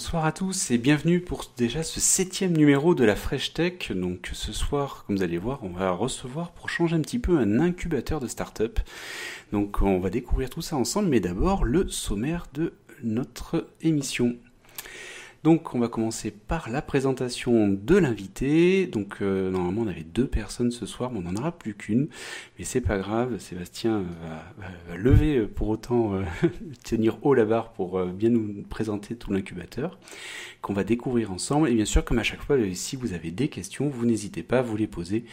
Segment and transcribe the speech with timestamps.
[0.00, 3.92] bonsoir à tous et bienvenue pour déjà ce septième numéro de la Fresh Tech.
[3.92, 7.36] Donc ce soir, comme vous allez voir, on va recevoir pour changer un petit peu
[7.36, 8.80] un incubateur de start-up.
[9.52, 14.36] Donc on va découvrir tout ça ensemble, mais d'abord le sommaire de notre émission.
[15.42, 18.86] Donc on va commencer par la présentation de l'invité.
[18.86, 22.08] Donc euh, normalement on avait deux personnes ce soir, mais on n'en aura plus qu'une.
[22.58, 24.04] Mais c'est pas grave, Sébastien
[24.58, 26.22] va, lever euh, pour autant euh,
[26.84, 29.98] tenir haut la barre pour bien nous présenter tout l'incubateur
[30.62, 31.68] qu'on va découvrir ensemble.
[31.68, 34.58] Et bien sûr, comme à chaque fois, si vous avez des questions, vous n'hésitez pas
[34.58, 35.24] à vous les poser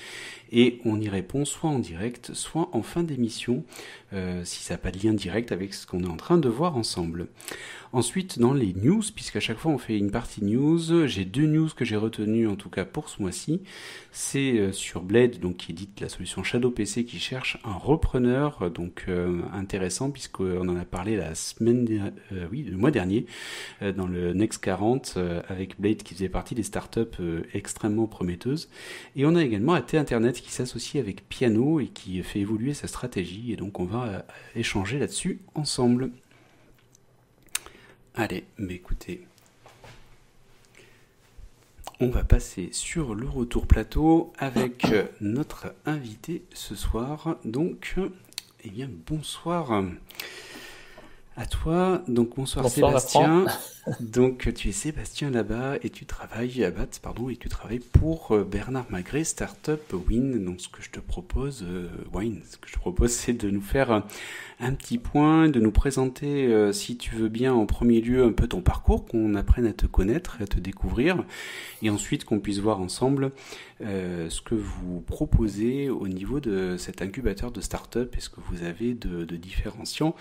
[0.52, 3.66] et on y répond soit en direct, soit en fin d'émission,
[4.44, 6.78] si ça n'a pas de lien direct avec ce qu'on est en train de voir
[6.78, 7.28] ensemble.
[7.92, 11.70] Ensuite, dans les news, puisqu'à chaque fois on fait une partie news, j'ai deux news
[11.76, 13.62] que j'ai retenues en tout cas pour ce mois-ci.
[14.20, 18.64] C'est euh, sur Blade, donc qui édite la solution Shadow PC, qui cherche un repreneur,
[18.64, 22.12] euh, donc euh, intéressant puisqu'on en a parlé la semaine,
[22.52, 23.28] oui, le mois dernier,
[23.96, 27.02] dans le Next 40 avec Blade qui faisait partie des startups
[27.54, 28.70] extrêmement prometteuses.
[29.16, 32.88] Et on a également AT Internet qui s'associe avec Piano et qui fait évoluer sa
[32.88, 33.54] stratégie.
[33.54, 36.10] Et donc on va échanger là-dessus ensemble.
[38.16, 39.27] Allez, mais écoutez,
[42.00, 47.38] on va passer sur le retour plateau avec euh, notre invité ce soir.
[47.44, 47.96] Donc,
[48.64, 49.84] eh bien, bonsoir
[51.38, 52.02] à toi.
[52.08, 53.46] Donc, bonsoir, Sébastien.
[54.02, 58.32] Donc, tu es Sébastien là-bas et tu travailles à BAT, pardon, et tu travailles pour
[58.32, 60.44] euh, Bernard Magret, Startup Win.
[60.44, 63.50] Donc, ce que je te propose, euh, Wine, ce que je te propose, c'est de
[63.50, 64.04] nous faire
[64.60, 68.32] un petit point, de nous présenter, euh, si tu veux bien, en premier lieu, un
[68.32, 71.24] peu ton parcours, qu'on apprenne à te connaître, à te découvrir,
[71.84, 73.32] et ensuite qu'on puisse voir ensemble
[73.82, 78.40] euh, ce que vous proposez au niveau de cet incubateur de start-up et ce que
[78.40, 80.16] vous avez de, de différenciant.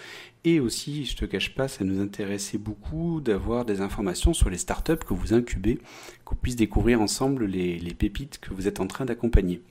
[0.45, 4.59] Et aussi, je te cache pas, ça nous intéressait beaucoup d'avoir des informations sur les
[4.59, 5.79] start-up que vous incubez,
[6.27, 9.63] qu'on puisse découvrir ensemble les, pépites que vous êtes en train d'accompagner.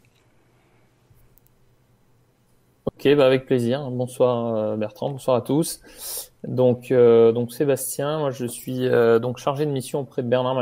[2.85, 3.91] Ok, bah avec plaisir.
[3.91, 6.31] Bonsoir euh, Bertrand, bonsoir à tous.
[6.47, 8.90] Donc, euh, Sébastien, moi je suis
[9.22, 10.56] donc chargé de mission auprès de Bernard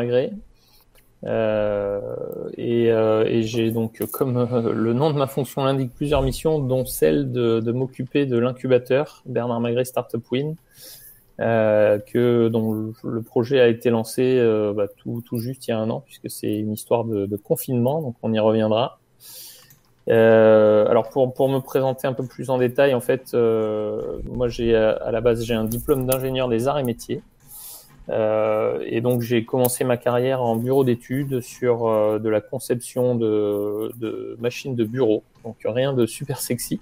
[1.23, 2.51] Magret.
[2.57, 7.31] et, et j'ai donc, comme le nom de ma fonction l'indique, plusieurs missions, dont celle
[7.31, 10.55] de, de m'occuper de l'incubateur Bernard Magret Startup Win,
[11.37, 14.41] que dont le projet a été lancé
[14.75, 17.37] bah, tout, tout juste il y a un an, puisque c'est une histoire de, de
[17.37, 18.99] confinement, donc on y reviendra.
[20.09, 24.49] Euh, alors pour, pour me présenter un peu plus en détail, en fait, euh, moi
[24.49, 27.21] j'ai à la base j'ai un diplôme d'ingénieur des arts et métiers, euh,
[28.09, 33.91] et donc j'ai commencé ma carrière en bureau d'études sur euh, de la conception de,
[33.97, 36.81] de, machines de bureau, donc rien de super sexy,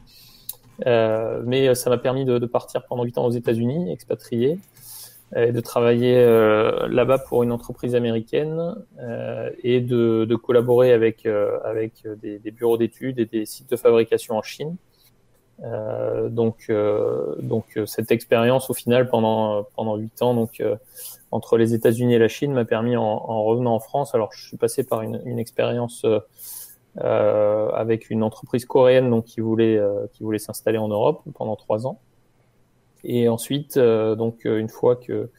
[0.88, 4.58] euh, mais ça m'a permis de, de, partir pendant 8 ans aux États-Unis, expatrié,
[5.36, 11.26] et de travailler euh, là-bas pour une entreprise américaine euh, et de, de, collaborer avec,
[11.26, 14.76] euh, avec des, des bureaux d'études et des sites de fabrication en Chine.
[16.30, 16.72] donc,
[17.40, 20.62] donc cette expérience au final pendant pendant huit ans, donc
[21.32, 24.14] entre les États-Unis et la Chine, m'a permis en, en, revenant en France.
[24.16, 29.40] Alors, je suis passé par une, une expérience euh, avec une entreprise coréenne donc qui
[29.40, 29.80] voulait
[30.14, 32.00] qui voulait s'installer en Europe pendant trois ans.
[33.04, 35.30] Et ensuite, euh, donc euh, une fois que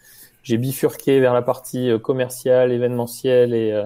[0.43, 3.81] j'ai bifurqué vers la partie euh, commerciale, événementielle et,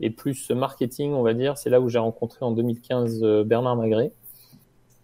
[0.00, 4.12] et plus marketing, on va dire, c'est là où j'ai rencontré en 2015 Bernard Magret.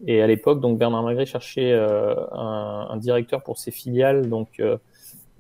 [0.07, 4.79] Et à l'époque, donc Bernard Magret cherchait un, un, directeur pour ses filiales, donc euh,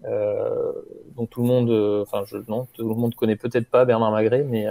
[0.05, 1.71] donc tout le monde,
[2.03, 4.66] enfin je non, tout le monde connaît peut-être pas Bernard Magret, mais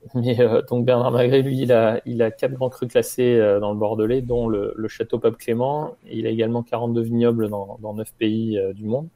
[0.14, 3.60] mais euh, donc Bernard Magret, lui, il a, il a quatre grands crus classés euh,
[3.60, 5.96] dans le Bordelais, dont le, le château Pape Clément.
[6.10, 9.08] il a également 42 vignobles dans, dans 9 pays euh, du monde.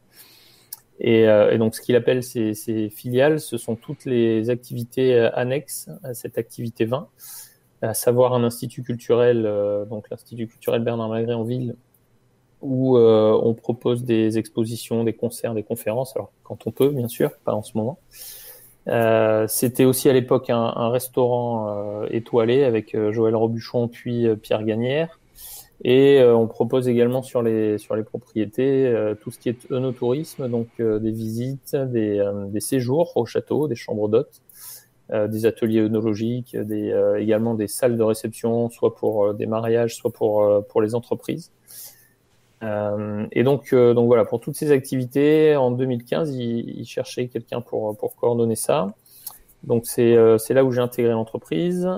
[1.01, 5.91] Et, et, donc, ce qu'il appelle ses, ses, filiales, ce sont toutes les activités annexes
[6.05, 7.09] à cette activité 20,
[7.81, 9.43] à savoir un institut culturel,
[9.91, 11.75] donc l'institut culturel Bernard Magret en ville,
[12.63, 17.31] où on propose des expositions, des concerts, des conférences, alors quand on peut, bien sûr,
[17.45, 17.99] pas en ce moment.
[18.89, 24.35] Euh, c'était aussi à l'époque un, restaurant euh, étoilé avec euh, Joël Robuchon puis euh,
[24.35, 25.21] Pierre Gagnère.
[25.85, 30.69] Et on propose également sur les sur les propriétés tout ce qui est œnotourisme, donc
[30.79, 34.43] des visites, des, des, séjours au château, des chambres d'hôtes,
[35.13, 40.65] des ateliers œnologiques, des, également des salles de réception, soit pour des mariages, soit pour
[40.69, 41.51] pour les entreprises.
[42.63, 47.29] Euh, et donc, euh, donc voilà, pour toutes ces activités, en 2015, il, il cherchait
[47.29, 48.95] quelqu'un pour, pour coordonner ça.
[49.65, 51.89] Donc c'est euh, là où j'ai intégré l'entreprise.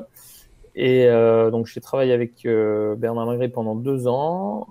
[0.77, 4.67] Et euh, donc j'ai travaillé avec euh, Bernard Magret pendant deux ans.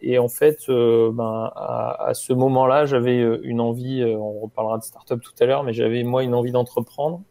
[0.00, 5.20] Et en fait, ben, à, à, ce moment-là, j'avais une envie, on reparlera de start-up
[5.20, 7.22] tout à l'heure, mais j'avais moi une envie d'entreprendre.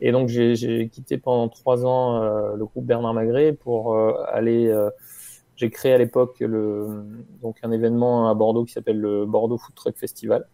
[0.00, 2.20] Et donc j'ai quitté pendant trois ans
[2.54, 3.96] le groupe Bernard Magret pour
[4.28, 4.72] aller...
[5.60, 7.04] j'ai créé à l'époque le
[7.42, 10.46] donc un événement à Bordeaux qui s'appelle le Bordeaux Food Truck Festival.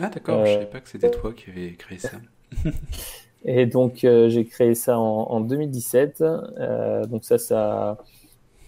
[0.00, 2.18] Ah d'accord, je savais pas que c'était toi qui avais créé ça.
[3.48, 6.20] Et donc, euh, j'ai créé ça en, en 2017.
[6.20, 7.98] Euh, donc ça, ça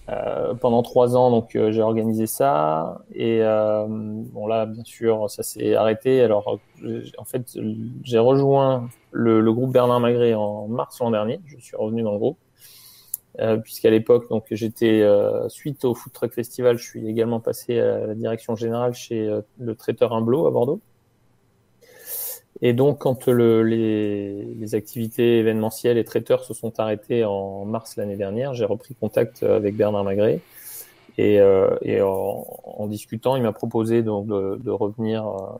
[0.09, 3.03] euh, pendant trois ans, donc euh, j'ai organisé ça.
[3.15, 6.23] Et euh, bon là, bien sûr, ça s'est arrêté.
[6.23, 6.59] Alors,
[7.19, 7.59] en fait,
[8.03, 11.41] j'ai rejoint le, le, groupe Bernard Magret en mars l'an dernier.
[11.47, 12.39] Je suis revenu dans le groupe.
[13.63, 15.05] Puisqu'à l'époque, donc j'étais
[15.49, 19.75] suite au Food Truck Festival, je suis également passé à la direction générale chez le
[19.75, 20.81] traiteur Humblot à Bordeaux.
[22.61, 27.97] Et donc, quand le, les, les, activités événementielles et traiteurs se sont arrêtés en mars
[27.97, 30.41] l'année dernière, j'ai repris contact avec Bernard Magret.
[31.19, 35.59] Et, euh, et en, en, discutant, il m'a proposé donc de, de revenir euh,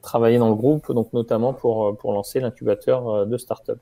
[0.00, 3.78] travailler dans le groupe, donc notamment pour, pour lancer l'incubateur euh, de start-up.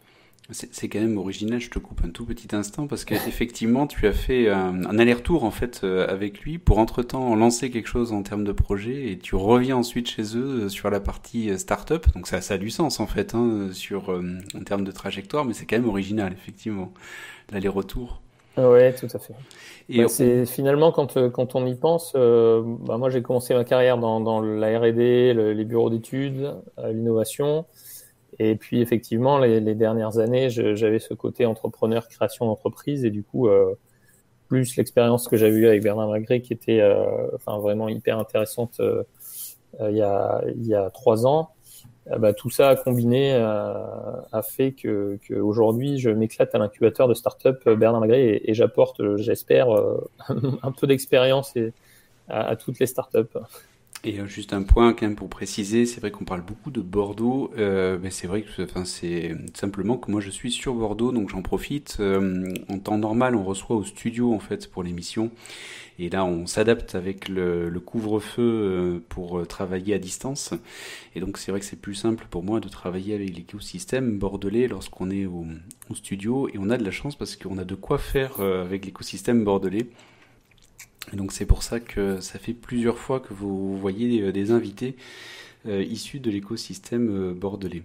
[0.52, 4.12] C'est quand même original, je te coupe un tout petit instant parce qu'effectivement tu as
[4.12, 8.24] fait un, un aller-retour en fait euh, avec lui pour entre-temps lancer quelque chose en
[8.24, 12.06] termes de projet et tu reviens ensuite chez eux euh, sur la partie euh, start-up.
[12.14, 15.54] Donc ça, ça a du sens en fait hein, sur, en termes de trajectoire, mais
[15.54, 16.92] c'est quand même original effectivement
[17.52, 18.20] l'aller-retour.
[18.56, 19.34] Oui, tout à fait.
[19.88, 23.64] Et bah, c'est finalement quand, quand on y pense, euh, bah, moi j'ai commencé ma
[23.64, 27.66] carrière dans, dans la R&D, le, les bureaux d'études, l'innovation.
[28.42, 33.48] Et puis effectivement, les, dernières années, j'avais ce côté entrepreneur, création d'entreprise, et du coup,
[33.48, 33.74] euh,
[34.48, 38.80] plus l'expérience que j'avais eue avec Bernard Magret, qui était euh, enfin vraiment hyper intéressante
[38.80, 39.04] euh,
[39.78, 41.50] il, y a, il y a trois ans.
[42.18, 48.06] Bah, tout ça combiné a fait que, aujourd'hui, je m'éclate à l'incubateur de start-up Bernard
[48.06, 49.68] et, et j'apporte, j'espère,
[50.28, 51.52] un peu d'expérience
[52.28, 53.36] à, à toutes les start-up.
[54.02, 56.80] Et euh, juste un point quand même pour préciser, c'est vrai qu'on parle beaucoup de
[56.80, 61.12] Bordeaux, euh, mais c'est vrai que enfin, c'est simplement que moi je suis sur Bordeaux,
[61.12, 61.98] donc j'en profite.
[62.00, 65.30] Euh, en temps normal, on reçoit au studio en fait pour l'émission,
[65.98, 70.54] et là on s'adapte avec le, le couvre-feu euh, pour travailler à distance.
[71.14, 74.66] Et donc c'est vrai que c'est plus simple pour moi de travailler avec l'écosystème bordelais
[74.66, 75.44] lorsqu'on est au,
[75.90, 78.86] au, studio, et on a de la chance parce qu'on a de quoi faire avec
[78.86, 79.88] l'écosystème bordelais.
[81.12, 84.50] Et donc c'est pour ça que ça fait plusieurs fois que vous voyez euh, des
[84.50, 84.96] invités
[85.66, 87.82] euh, issus de l'écosystème euh, bordelais.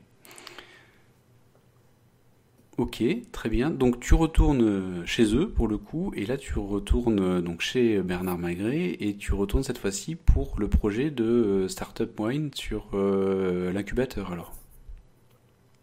[2.78, 3.02] Ok,
[3.32, 3.70] très bien.
[3.70, 8.38] Donc tu retournes chez eux pour le coup, et là tu retournes donc chez Bernard
[8.38, 14.65] Magret et tu retournes cette fois-ci pour le projet de Startup Wine sur l'incubateur alors.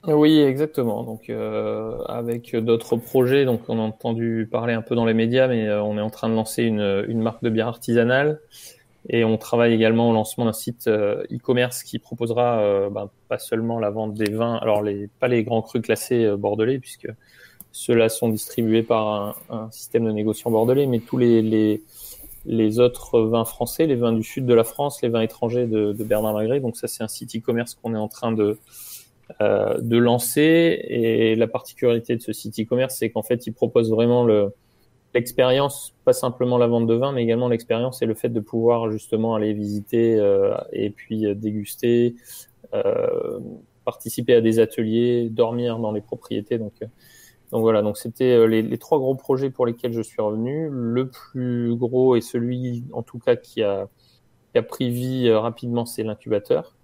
[0.06, 1.04] Oui, exactement.
[1.04, 5.46] Donc, euh, avec d'autres projets, donc on a entendu parler un peu dans les médias,
[5.46, 8.40] mais euh, on est en train de lancer une, une, marque de bière artisanale
[9.08, 13.38] et on travaille également au lancement d'un site euh, e-commerce qui proposera euh, ben, pas
[13.38, 17.08] seulement la vente des vins, alors les, pas les grands crus classés bordelais, puisque
[17.70, 21.80] ceux-là sont distribués par un, un, système de négociants bordelais, mais tous les, les,
[22.44, 25.92] les, autres vins français, les vins du sud de la France, les vins étrangers de,
[25.92, 26.58] de Bernard Magret.
[26.58, 28.58] Donc ça, c'est un site e-commerce qu'on est en train de
[29.40, 30.84] euh, de lancer.
[30.88, 34.52] Et la particularité de ce site e-commerce, c'est qu'en fait, il propose vraiment le,
[35.14, 38.90] l'expérience, pas simplement la vente de vin, mais également l'expérience et le fait de pouvoir
[38.90, 42.14] justement aller visiter euh, et puis euh, déguster,
[42.74, 43.38] euh,
[43.84, 46.58] participer à des ateliers, dormir dans les propriétés.
[46.58, 46.86] Donc, euh,
[47.50, 50.68] donc voilà, donc c'était les, les, trois gros projets pour lesquels je suis revenu.
[50.70, 53.88] Le plus gros et celui en tout cas qui a,
[54.52, 56.74] qui a pris vie rapidement, c'est l'incubateur.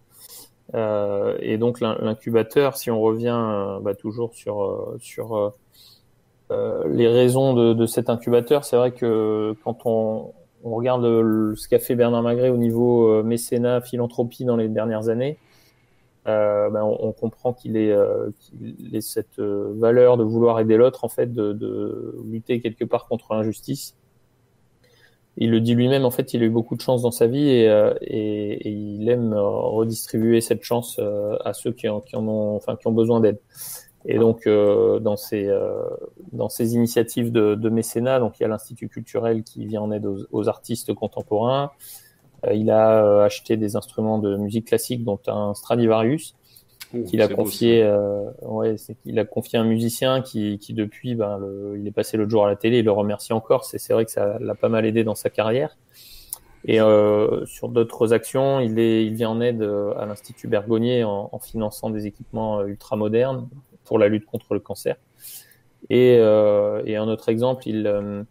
[0.74, 5.52] Euh, et donc l'incubateur, si on revient euh, bah, toujours sur euh, sur
[6.50, 10.32] les raisons de, de cet incubateur, c'est vrai que quand on,
[10.64, 15.10] on regarde le, ce qu'a fait Bernard Magret au niveau mécénat, philanthropie dans les dernières
[15.10, 15.38] années,
[16.28, 18.30] euh, ben on, comprend qu'il est, euh,
[18.92, 23.32] est, cette valeur de vouloir aider l'autre, en fait, de, de, lutter quelque part contre
[23.34, 23.96] l'injustice
[25.40, 27.48] il le dit lui-même, en fait, il a eu beaucoup de chance dans sa vie
[27.48, 32.02] et, euh, et, il aime euh, redistribuer cette chance euh, à ceux qui ont,
[32.56, 33.38] enfin, qui ont besoin d'aide.
[34.04, 35.48] Et donc, euh, dans ces
[36.32, 39.92] dans ces initiatives de, de, mécénat, donc il y a l'institut culturel qui vient en
[39.92, 41.70] aide aux, aux artistes contemporains.
[42.52, 46.34] il a acheté des instruments de musique classique, dont un Stradivarius
[47.06, 51.38] qu'il a confié, euh, ouais, c'est qu'il a confié un musicien qui, qui depuis, ben,
[51.38, 53.64] le, il est passé l'autre jour à la télé, il le remercie encore.
[53.64, 55.76] C'est, c'est vrai que ça l'a pas mal aidé dans sa carrière.
[56.64, 61.04] Et euh, sur d'autres actions, il, est, il vient en aide euh, à l'Institut Bergonier
[61.04, 63.48] en, en finançant des équipements euh, ultra modernes
[63.84, 64.96] pour la lutte contre le cancer.
[65.90, 68.26] Et, et un autre exemple, il,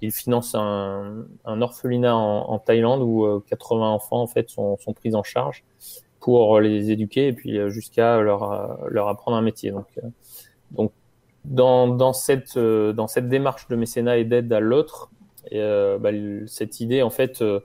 [0.00, 4.94] il finance un, un orphelinat en, en, Thaïlande où 80 enfants en fait sont, sont
[4.94, 5.64] pris en charge
[6.24, 9.72] pour les éduquer et puis jusqu'à leur, leur apprendre un métier.
[9.72, 9.86] Donc,
[10.70, 10.90] donc
[11.44, 15.10] dans, dans, cette, dans cette démarche de mécénat et d'aide à l'autre,
[15.52, 16.10] euh, bah,
[16.46, 17.60] cette idée en fait euh,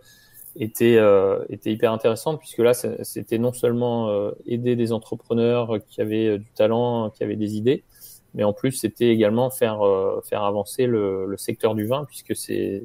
[0.58, 6.02] était euh, était hyper intéressante puisque là c'était non seulement euh, aider des entrepreneurs qui
[6.02, 7.86] avaient du talent, qui avaient des idées,
[8.34, 9.80] mais en plus c'était également faire
[10.26, 12.84] faire avancer le, le, secteur du vin puisque c'est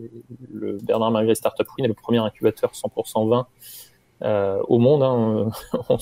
[0.52, 3.48] le Bernard Magret Startup Win est le premier incubateur 100% vin
[4.22, 5.02] euh, au monde.
[5.02, 5.50] Hein.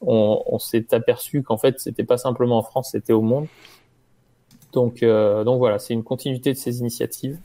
[0.00, 3.46] on s'est aperçu qu'en fait c'était pas simplement en France, c'était au monde.
[4.72, 7.38] Donc euh, donc voilà, c'est une continuité de ces initiatives.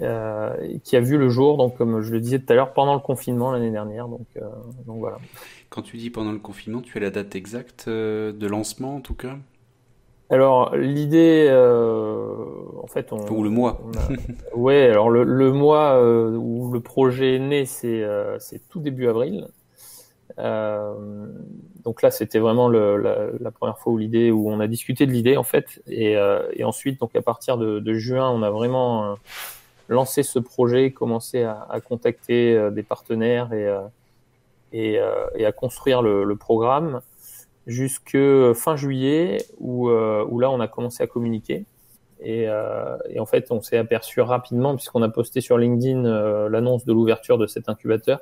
[0.00, 2.94] Euh, qui a vu le jour, donc comme je le disais tout à l'heure, pendant
[2.94, 4.08] le confinement l'année dernière.
[4.08, 4.26] Donc,
[4.86, 5.18] donc voilà.
[5.68, 9.14] Quand tu dis pendant le confinement, tu as la date exacte de lancement en tout
[9.14, 9.36] cas?
[10.30, 12.34] Alors l'idée, euh,
[12.82, 13.80] en fait, on, ou le mois.
[14.54, 18.80] Ouais, alors le, le mois euh, où le projet est né, c'est euh, c'est tout
[18.80, 19.48] début avril.
[21.84, 25.06] donc là, c'était vraiment le, la, la, première fois où l'idée, où on a discuté
[25.06, 26.16] de l'idée en fait, et,
[26.52, 29.16] et ensuite, donc à partir de, de juin, on a vraiment
[29.90, 33.80] lancer ce projet, commencer à, à contacter des partenaires et, euh,
[34.72, 37.00] et, euh, et, à construire le, le programme
[37.66, 38.18] jusque
[38.54, 41.66] fin juillet où, où là on a commencé à communiquer.
[42.22, 46.48] Et, euh, et, en fait, on s'est aperçu rapidement, puisqu'on a posté sur LinkedIn euh,
[46.48, 48.20] l'annonce de l'ouverture de cet incubateur.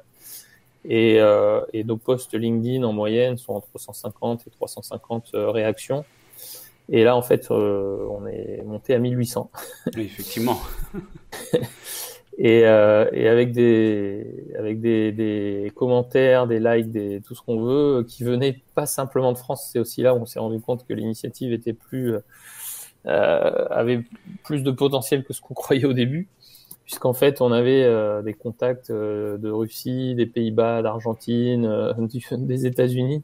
[0.84, 6.04] Et, euh, et, nos posts LinkedIn en moyenne sont entre 150 et 350 réactions.
[6.90, 9.50] Et là, en fait, euh, on est monté à 1800.
[9.96, 10.58] Oui, effectivement.
[12.38, 17.60] et, euh, et, avec des avec des, des, commentaires, des likes, des tout ce qu'on
[17.60, 19.68] veut, qui venaient pas simplement de France.
[19.72, 22.14] C'est aussi là où on s'est rendu compte que l'initiative était plus
[23.06, 24.04] euh, avait
[24.44, 26.28] plus de potentiel que ce qu'on croyait au début,
[26.84, 31.92] puisqu'en fait, on avait euh, des contacts euh, de Russie, des Pays-Bas, d'Argentine, euh,
[32.38, 33.22] des États-Unis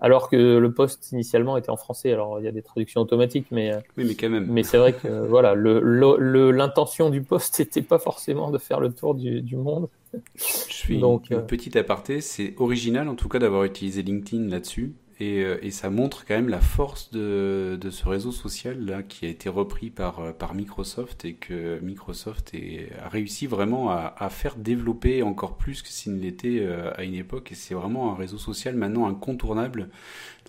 [0.00, 2.12] alors que le poste initialement était en français.
[2.12, 4.46] Alors il y a des traductions automatiques, mais oui, mais quand même.
[4.48, 8.92] Mais c'est vrai que voilà, le, l'intention du poste n'était pas forcément de faire le
[8.92, 9.88] tour du, du monde.
[10.34, 11.42] Je suis donc une euh...
[11.42, 14.94] petite aparté, c'est original en tout cas d'avoir utilisé LinkedIn là-dessus.
[15.18, 19.02] Et, euh, et, ça montre quand même la force de, de, ce réseau social là
[19.02, 23.90] qui a été repris par, euh, par Microsoft et que Microsoft est, a réussi vraiment
[23.90, 27.50] à, à, faire développer encore plus que s'il ne l'était euh, à une époque.
[27.50, 29.88] Et c'est vraiment un réseau social maintenant incontournable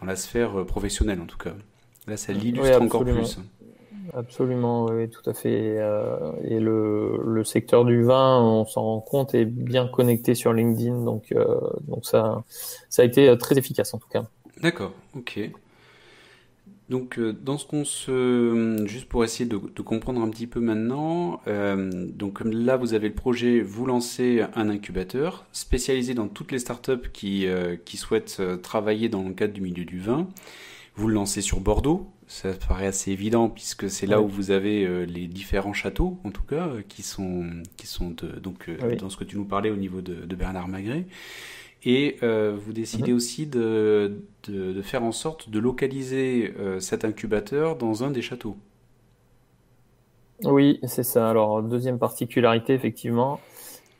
[0.01, 1.53] dans la sphère professionnelle en tout cas.
[2.05, 3.39] Là, ça l'illustre oui, encore plus.
[4.13, 5.77] Absolument, oui, tout à fait.
[6.43, 11.03] et le, le secteur du vin, on s'en rend compte, est bien connecté sur LinkedIn,
[11.03, 11.33] donc,
[11.87, 12.43] donc ça,
[12.89, 14.25] ça a été très efficace en tout cas.
[14.61, 15.51] D'accord, ok.
[16.89, 18.85] Donc, euh, dans ce qu'on se.
[18.85, 23.09] Juste pour essayer de, de, comprendre un petit peu maintenant, euh, donc là, vous avez
[23.09, 28.41] le projet, vous lancez un incubateur spécialisé dans toutes les startups qui, euh, qui souhaitent
[28.61, 30.27] travailler dans le cadre du milieu du vin.
[30.95, 35.05] Vous le lancez sur Bordeaux, ça paraît assez évident puisque c'est là où vous avez
[35.05, 37.45] les différents châteaux, en tout cas, qui sont,
[37.75, 38.97] qui sont de, donc, oui.
[38.97, 41.05] dans ce que tu nous parlais au niveau de, de Bernard Magret.
[41.83, 43.15] Et euh, vous décidez mmh.
[43.15, 48.21] aussi de, de, de, faire en sorte de localiser euh, cet incubateur dans un des
[48.21, 48.57] châteaux.
[50.43, 51.29] Oui, c'est ça.
[51.29, 53.39] Alors, deuxième particularité, effectivement,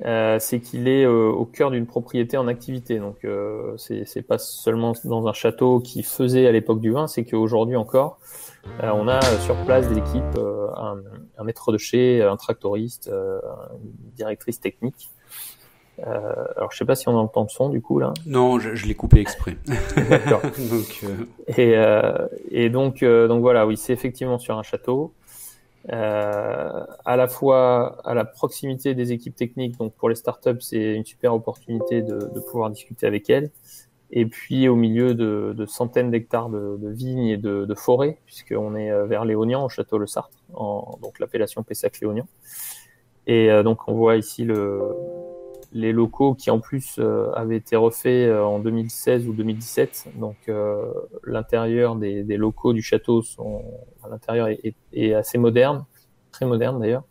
[0.05, 2.99] euh, c'est qu'il est euh, au cœur d'une propriété en activité.
[2.99, 7.25] Donc, euh, c'est pas seulement dans un château qui faisait à l'époque du vin, c'est
[7.25, 8.19] qu'aujourd'hui encore,
[8.83, 10.37] on a sur place des équipes,
[10.75, 10.97] un,
[11.37, 15.09] un, maître de chez, un tractoriste, une directrice technique
[16.05, 18.13] euh, alors je sais pas si on entend le son du coup là.
[18.25, 19.57] Non, je, je l'ai coupé exprès.
[20.09, 20.41] D'accord.
[20.71, 21.25] donc, euh...
[21.57, 25.13] Et, euh, et donc euh, donc voilà, oui, c'est effectivement sur un château.
[25.91, 30.93] Euh, à la fois à la proximité des équipes techniques, donc pour les startups, c'est
[30.93, 33.49] une super opportunité de, de, pouvoir discuter avec elles.
[34.11, 38.19] Et puis au milieu de, de centaines d'hectares de, de, vignes et de, de forêts,
[38.25, 42.25] puisqu'on est vers Léognan, au château Le Sartre, en, donc l'appellation Pessac-Léognan.
[43.27, 44.79] Et euh, donc on voit ici le,
[45.73, 50.09] les locaux qui en plus euh, avaient été refaits euh, en 2016 ou 2017.
[50.15, 50.91] Donc euh,
[51.23, 53.63] l'intérieur des, des, locaux du château sont
[54.09, 55.85] l'intérieur est, est, assez moderne,
[56.31, 57.03] très moderne d'ailleurs.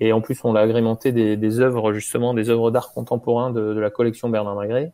[0.00, 3.74] Et en plus on l'a agrémenté des, des œuvres justement des œuvres d'art contemporain de,
[3.74, 4.92] de, la collection Bernard Magret.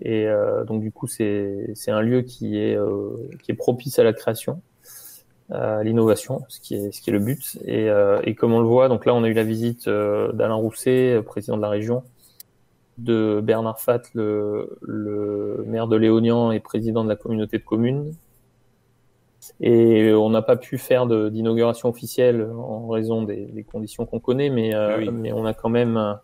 [0.00, 4.04] Et euh, donc du coup c'est un lieu qui est euh, qui est propice à
[4.04, 4.60] la création
[5.50, 7.58] l'innovation, ce qui est ce qui est le but.
[7.64, 10.32] Et, euh, et, comme on le voit, donc là on a eu la visite euh,
[10.32, 12.02] d'Alain Rousset, président de la région,
[12.98, 18.14] de Bernard Fatt, le, le maire de Léognan et président de la communauté de communes,
[19.60, 24.48] Et on n'a pas pu faire d'inauguration officielle en raison des, des conditions qu'on connaît,
[24.48, 26.18] mais, euh, ah mais on a quand même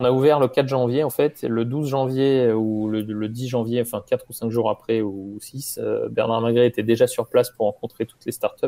[0.00, 3.48] on a ouvert le 4 janvier en fait, le 12 janvier ou le, le 10
[3.48, 7.28] janvier, enfin 4 ou 5 jours après ou 6, euh, Bernard Magret était déjà sur
[7.28, 8.66] place pour rencontrer toutes les startups.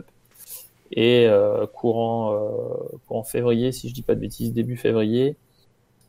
[0.92, 5.36] Et euh, courant, euh, courant février, si je dis pas de bêtises, début février,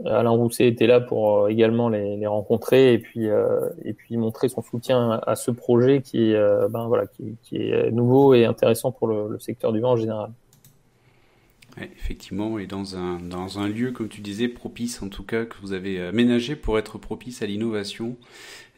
[0.05, 4.49] Alain Rousset était là pour euh, également les, rencontrer et puis euh, et puis montrer
[4.49, 9.07] son soutien à ce projet qui ben voilà qui, qui, est nouveau et intéressant pour
[9.07, 10.31] le, le secteur du vin en général.
[11.77, 15.45] Ouais, effectivement, et dans un, dans un lieu, comme tu disais, propice en tout cas,
[15.45, 18.15] que vous avez aménagé pour être propice à l'innovation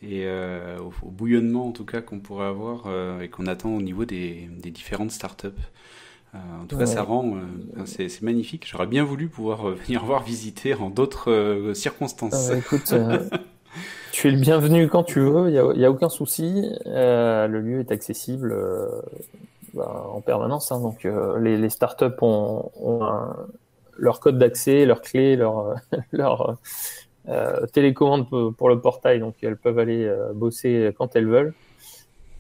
[0.02, 3.75] et euh, au, au, bouillonnement en tout cas qu'on pourrait avoir euh, et qu'on attend
[3.75, 5.48] au niveau des, des différentes startups.
[6.36, 8.68] Euh, en tout cas, ça rend, euh, c'est magnifique.
[8.70, 12.50] J'aurais bien voulu pouvoir euh, venir voir visiter en d'autres euh, circonstances.
[12.50, 12.94] écoute,
[14.12, 16.64] tu es le bienvenu quand tu veux, il n'y a, a, aucun souci.
[16.86, 18.56] le lieu est accessible
[19.75, 20.72] bah, en permanence.
[20.72, 20.79] Hein.
[20.79, 22.72] Donc euh, les, startups ont,
[23.98, 25.77] leur code d'accès, leur clé, leur,
[27.27, 31.53] euh, télécommande pour le portail, donc elles peuvent aller euh, bosser quand elles veulent.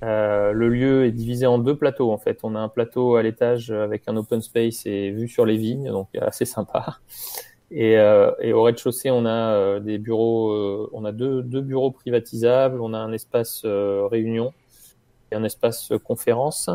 [0.01, 2.39] Le lieu est divisé en deux plateaux en fait.
[2.43, 5.89] On a un plateau à l'étage avec un open space et vue sur les vignes,
[5.89, 6.99] donc assez sympa.
[7.71, 13.11] Et, au rez-de-chaussée, on a des bureaux, on a deux, bureaux privatisables, on a un
[13.13, 14.53] espace réunion
[15.31, 16.69] et un espace conférence.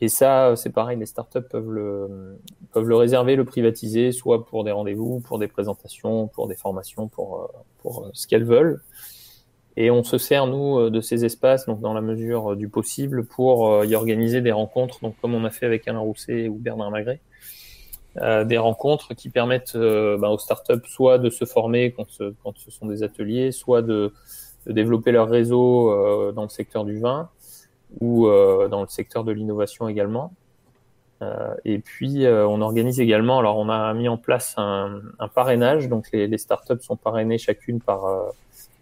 [0.00, 2.38] Et ça, c'est pareil, les startups peuvent le,
[2.72, 7.08] peuvent le réserver, le privatiser, soit pour des rendez-vous, pour des présentations, pour des formations,
[7.08, 8.80] pour, pour ce qu'elles veulent.
[9.76, 13.84] Et on se sert, nous, de ces espaces, donc dans la mesure du possible, pour
[13.84, 16.92] y organiser des rencontres, donc comme on a fait avec Alain Rousset ou Bernard
[18.20, 22.34] euh, des rencontres qui permettent euh, ben, aux startups soit de se former quand ce,
[22.42, 24.12] quand ce sont des ateliers, soit de,
[24.66, 27.30] développer leur réseau euh, dans le secteur du vin,
[28.00, 30.32] ou euh, dans le secteur de l'innovation également.
[31.20, 35.28] Euh, et puis, euh, on organise également, alors on a mis en place un, un
[35.28, 38.06] parrainage, donc les, les, startups sont parrainées chacune par,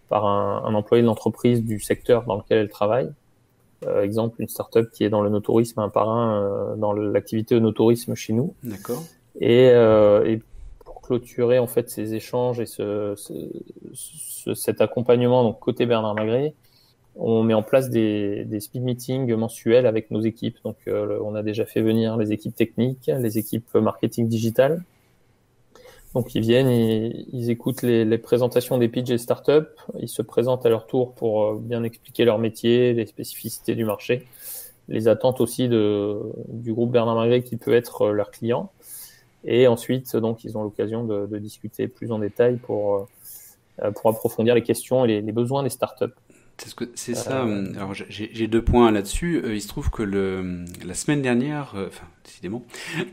[0.07, 3.11] par un, un, employé de l'entreprise du secteur dans lequel elles travaillent.
[4.03, 8.53] exemple, une startup qui est dans le notourisme, un parrain dans l'activité notourisme chez nous.
[8.63, 9.03] D'accord.
[9.39, 10.41] Et, et,
[10.85, 13.33] pour clôturer en fait ces échanges et ce, ce,
[13.93, 16.53] ce, cet accompagnement, donc côté Bernard Magret,
[17.19, 20.57] on met en place des, des, speed meetings mensuels avec nos équipes.
[20.63, 24.83] Donc, euh, on a déjà fait venir les équipes techniques, les équipes marketing digital.
[26.13, 29.67] Donc, ils viennent, ils, écoutent les, présentations des pitches et startups,
[29.99, 33.83] ils se présentent à leur tour pour euh, bien expliquer leur métier, les spécificités du
[33.83, 34.25] marché,
[34.87, 38.71] les attentes aussi du groupe Bernard Magret qui peut être euh, leur client.
[39.43, 43.07] Et ensuite, donc, ils ont l'occasion de, discuter plus en détail pour,
[43.79, 46.05] approfondir les questions et les besoins des startups.
[46.57, 47.43] C'est ce que c'est ça.
[47.43, 47.71] Euh...
[47.75, 49.41] Alors j'ai deux points là-dessus.
[49.43, 52.63] Euh, il se trouve que le la semaine dernière, euh, enfin décidément,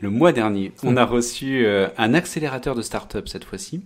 [0.01, 3.81] le mois dernier, on a reçu euh, un accélérateur de start-up cette fois-ci,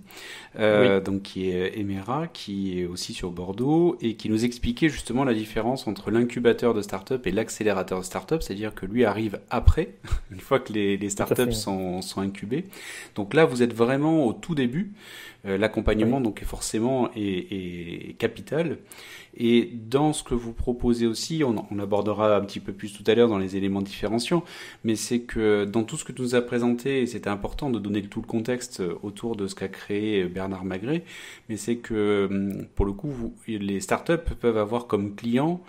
[0.58, 1.02] oui.
[1.06, 5.34] donc qui est Emera, qui est aussi sur Bordeaux et qui nous expliquait justement la
[5.34, 9.94] différence entre l'incubateur de start-up et l'accélérateur de start-up, c'est-à-dire que lui arrive après,
[10.32, 12.66] une fois que les, les start-up sont sont incubés.
[13.16, 14.92] Donc là, vous êtes vraiment au tout début.
[15.46, 16.24] L'accompagnement oui.
[16.24, 18.78] donc est forcément est, est capital.
[19.38, 23.04] Et dans ce que vous proposez aussi, on, on abordera un petit peu plus tout
[23.10, 24.44] à l'heure dans les éléments différenciants,
[24.84, 27.80] mais c'est que dans tout ce que tu nous as présenté, et c'était important de
[27.80, 31.04] donner tout le contexte autour de ce qu'a créé Bernard Magret,
[31.48, 35.62] mais c'est que hum, pour le coup, vous, les startups peuvent avoir comme client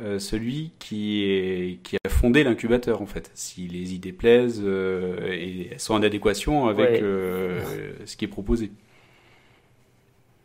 [0.00, 5.30] euh, celui qui, est, qui a fondé l'incubateur en fait, si les idées plaisent euh,
[5.30, 7.00] et sont en adéquation avec ouais.
[7.02, 7.60] euh,
[8.06, 8.70] ce qui est proposé.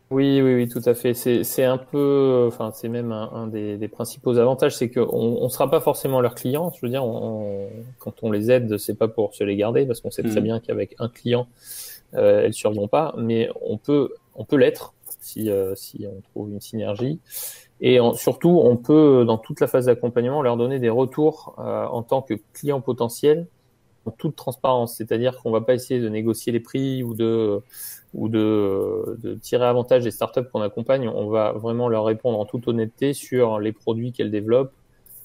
[0.09, 1.13] Oui, oui, oui, tout à fait.
[1.13, 5.49] C'est un peu, enfin, c'est même un, un des, des, principaux avantages, c'est qu'on ne
[5.49, 6.71] sera pas forcément leur client.
[6.75, 9.99] Je veux dire, on, quand on les aide, c'est pas pour se les garder, parce
[9.99, 11.47] qu'on sait très bien qu'avec un client,
[12.13, 16.51] euh, elles survivront pas, mais on peut, on peut l'être si, euh, si on trouve
[16.51, 17.19] une synergie.
[17.81, 21.85] Et en, surtout, on peut, dans toute la phase d'accompagnement, leur donner des retours euh,
[21.85, 23.47] en tant que client potentiel,
[24.07, 24.95] en toute transparence.
[24.95, 27.61] C'est-à-dire qu'on va pas essayer de négocier les prix ou de
[28.13, 32.67] ou de, tirer avantage des startups qu'on accompagne, on va vraiment leur répondre en toute
[32.67, 34.73] honnêteté sur les produits qu'elles développent,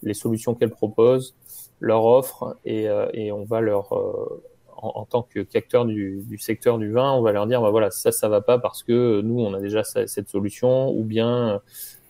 [0.02, 1.34] les solutions qu'elles proposent,
[1.80, 4.42] leur offre, et, euh, et on va leur, euh,
[4.76, 7.90] en, en, tant qu'acteur du, du, secteur du vin, on va leur dire, bah voilà,
[7.90, 11.62] ça, ça va pas parce que nous, on a déjà cette solution, ou bien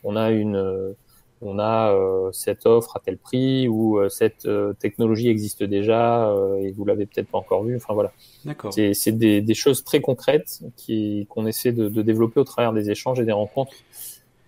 [0.04, 0.94] on a une
[1.42, 6.28] on a euh, cette offre à tel prix ou euh, cette euh, technologie existe déjà
[6.30, 7.76] euh, et vous l'avez peut-être pas encore vu.
[7.76, 8.12] Enfin voilà.
[8.44, 8.72] D'accord.
[8.72, 12.90] C'est des, des, choses très concrètes qui qu'on essaie de, de, développer au travers des
[12.90, 13.72] échanges et des rencontres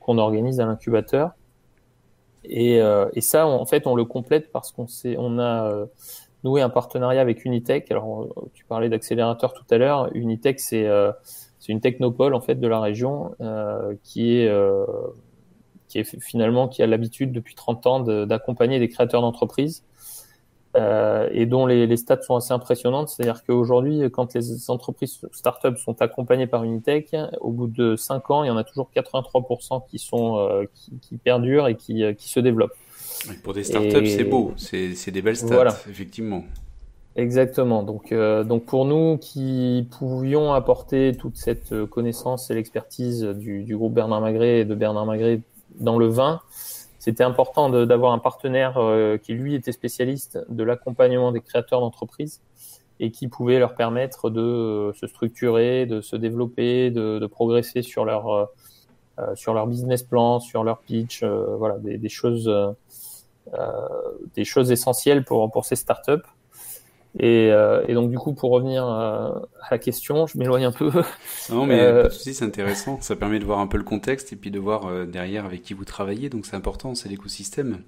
[0.01, 1.33] qu'on organise à l'incubateur.
[2.45, 4.87] Et, euh, et, ça, en fait, on le complète parce qu'on
[5.19, 5.87] on a euh,
[6.45, 7.91] noué un partenariat avec Unitech.
[7.91, 10.11] Alors, tu parlais d'accélérateur tout à l'heure.
[10.15, 11.11] Unitech, c'est euh,
[11.59, 13.35] c'est une technopole en fait de la région
[14.03, 14.53] qui est
[15.95, 19.85] qui est finalement qui a l'habitude depuis 30 ans d'accompagner des créateurs d'entreprises
[20.77, 23.09] euh, et dont les, les, stats sont assez impressionnantes.
[23.09, 28.43] C'est-à-dire qu'aujourd'hui, quand les entreprises startups sont accompagnées par Unitech, au bout de 5 ans,
[28.43, 32.13] il y en a toujours 83% qui sont euh, qui, qui, perdurent et qui, euh,
[32.13, 32.75] qui se développent.
[33.45, 35.77] pour des startups, c'est beau, c'est des belles stats, voilà.
[35.89, 36.43] effectivement.
[37.15, 37.85] Exactement.
[37.85, 43.77] Donc, euh, donc pour nous qui pouvions apporter toute cette connaissance et l'expertise du, du,
[43.77, 45.41] groupe Bernard Magret et de Bernard Magret
[45.81, 46.41] dans le vin,
[47.05, 52.41] c'était important d'avoir un partenaire euh, qui lui était spécialiste de l'accompagnement des créateurs d'entreprises
[52.99, 58.07] et qui pouvait leur permettre de euh, se structurer, de se développer, de, progresser sur
[58.07, 62.51] leur euh, sur leur business plan, sur leur pitch, voilà des, des choses
[64.35, 66.27] des choses essentielles pour pour ces startups.
[67.19, 70.91] Et, euh, et, donc du coup, pour revenir à, la question, je m'éloigne un peu.
[71.51, 73.01] Non, mais euh, c'est intéressant.
[73.01, 75.63] Ça permet de voir un peu le contexte et puis de voir euh, derrière avec
[75.63, 76.29] qui vous travaillez.
[76.29, 77.83] Donc c'est important, c'est l'écosystème.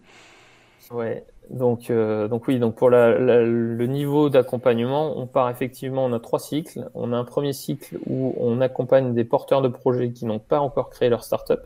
[0.93, 1.25] Ouais.
[1.51, 6.05] Donc euh, donc oui, donc pour la, la, le niveau d'accompagnement, on part effectivement.
[6.05, 6.89] On a trois cycles.
[6.95, 10.61] On a un premier cycle où on accompagne des porteurs de projets qui n'ont pas
[10.61, 11.61] encore créé leur startup.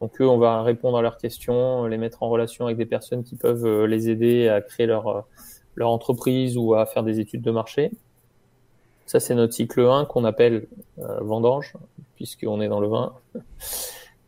[0.00, 3.24] Donc eux, on va répondre à leurs questions, les mettre en relation avec des personnes
[3.24, 5.26] qui peuvent les aider à créer leur
[5.76, 7.92] leur entreprise ou à faire des études de marché.
[9.06, 10.66] Ça, c'est notre cycle 1 qu'on appelle
[10.98, 11.74] euh, vendange,
[12.16, 13.14] puisqu'on est dans le vin.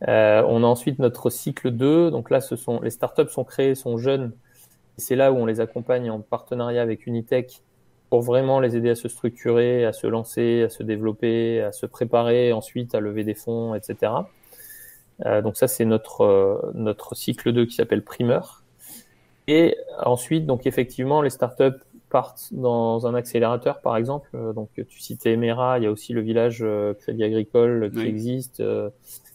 [0.07, 2.09] Euh, on a ensuite notre cycle 2.
[2.09, 4.31] Donc là, ce sont les startups sont créées, sont jeunes.
[4.95, 7.61] C'est là où on les accompagne en partenariat avec Unitech
[8.09, 11.85] pour vraiment les aider à se structurer, à se lancer, à se développer, à se
[11.85, 14.13] préparer ensuite à lever des fonds, etc.
[15.25, 18.58] Euh, donc ça, c'est notre notre cycle 2 qui s'appelle primeur.
[19.51, 21.79] Et ensuite, donc effectivement, les startups
[22.11, 24.29] partent dans un accélérateur, par exemple.
[24.35, 28.01] Euh, donc, tu citais Emera, il y a aussi le village euh, Crédit Agricole qui
[28.01, 28.59] existe.
[28.59, 28.91] Euh,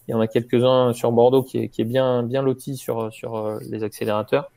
[0.07, 3.13] il y en a quelques-uns sur Bordeaux qui est, qui est bien, bien loti sur,
[3.13, 4.53] sur les accélérateurs.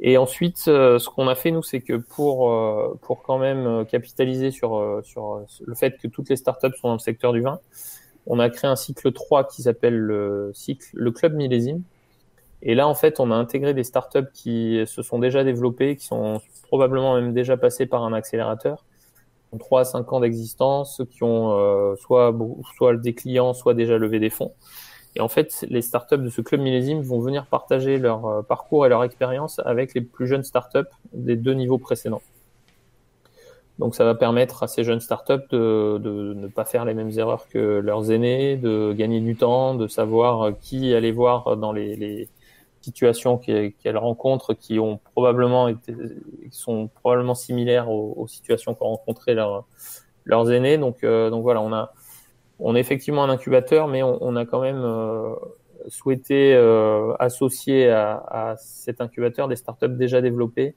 [0.00, 2.52] Et ensuite, ce qu'on a fait, nous, c'est que pour,
[3.00, 7.00] pour quand même capitaliser sur, sur le fait que toutes les startups sont dans le
[7.00, 7.60] secteur du vin,
[8.26, 11.82] on a créé un cycle 3 qui s'appelle le cycle, le club millésime.
[12.62, 16.04] Et là, en fait, on a intégré des startups qui se sont déjà développées, qui
[16.04, 18.84] sont probablement même déjà passées par un accélérateur,
[19.52, 22.36] ont 3 à 5 ans d'existence, qui ont euh, soit,
[22.76, 24.52] soit des clients, soit déjà levé des fonds.
[25.16, 28.84] Et en fait, les startups de ce club millésime vont venir partager leur euh, parcours
[28.86, 32.22] et leur expérience avec les plus jeunes startups des deux niveaux précédents.
[33.78, 37.16] Donc ça va permettre à ces jeunes startups de, de ne pas faire les mêmes
[37.16, 41.94] erreurs que leurs aînés, de gagner du temps, de savoir qui aller voir dans les,
[41.94, 42.28] les,
[42.80, 45.94] situations qu'elles rencontrent qui ont probablement été,
[46.50, 49.66] sont probablement similaires aux, situations qu'ont rencontrées leurs,
[50.24, 50.78] leurs aînés.
[50.78, 51.92] Donc, euh, donc voilà, on a,
[52.58, 55.34] on est effectivement un incubateur, mais on, on a quand même euh,
[55.88, 60.74] souhaité euh, associer à, à, cet incubateur des startups déjà développées.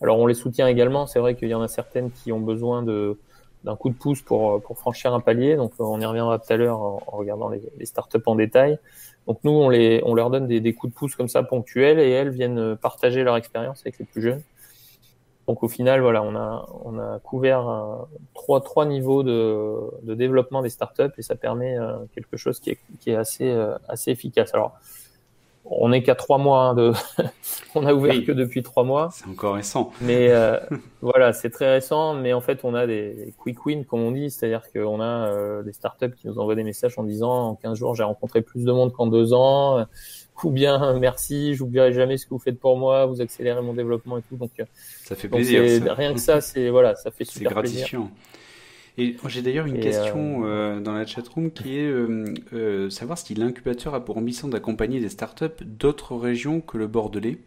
[0.00, 1.06] Alors on les soutient également.
[1.06, 3.18] C'est vrai qu'il y en a certaines qui ont besoin de
[3.64, 5.56] d'un coup de pouce pour, pour franchir un palier.
[5.56, 8.78] Donc on y reviendra tout à l'heure en, regardant les, startups en détail.
[9.26, 11.98] Donc nous, on, les, on leur donne des, des, coups de pouce comme ça ponctuels
[11.98, 14.42] et elles viennent partager leur expérience avec les plus jeunes.
[15.48, 17.96] Donc au final, voilà, on a, on a couvert euh,
[18.32, 22.70] trois, trois niveaux de, de développement des startups et ça permet euh, quelque chose qui
[22.70, 24.54] est, qui est assez, euh, assez efficace.
[24.54, 24.78] Alors,
[25.78, 26.92] on n'est qu'à trois mois hein, de,
[27.74, 29.10] on a ouvert que depuis trois mois.
[29.12, 29.92] C'est encore récent.
[30.00, 30.58] Mais euh,
[31.02, 32.14] voilà, c'est très récent.
[32.14, 35.62] Mais en fait, on a des quick wins, comme on dit, c'est-à-dire qu'on a euh,
[35.62, 38.64] des startups qui nous envoient des messages en disant en 15 jours, j'ai rencontré plus
[38.64, 39.86] de monde qu'en deux ans.
[40.44, 44.18] Ou bien merci, j'oublierai jamais ce que vous faites pour moi, vous accélérez mon développement
[44.18, 44.36] et tout.
[44.36, 44.50] Donc
[45.04, 45.62] ça fait plaisir.
[45.84, 45.94] Ça.
[45.94, 48.02] Rien que ça, c'est voilà, ça fait super gratifiant.
[48.02, 48.41] Plaisir.
[48.98, 50.76] Et j'ai d'ailleurs une et question euh...
[50.76, 55.00] Euh, dans la chatroom qui est euh, euh, savoir si l'incubateur a pour ambition d'accompagner
[55.00, 57.38] des startups d'autres régions que le Bordelais.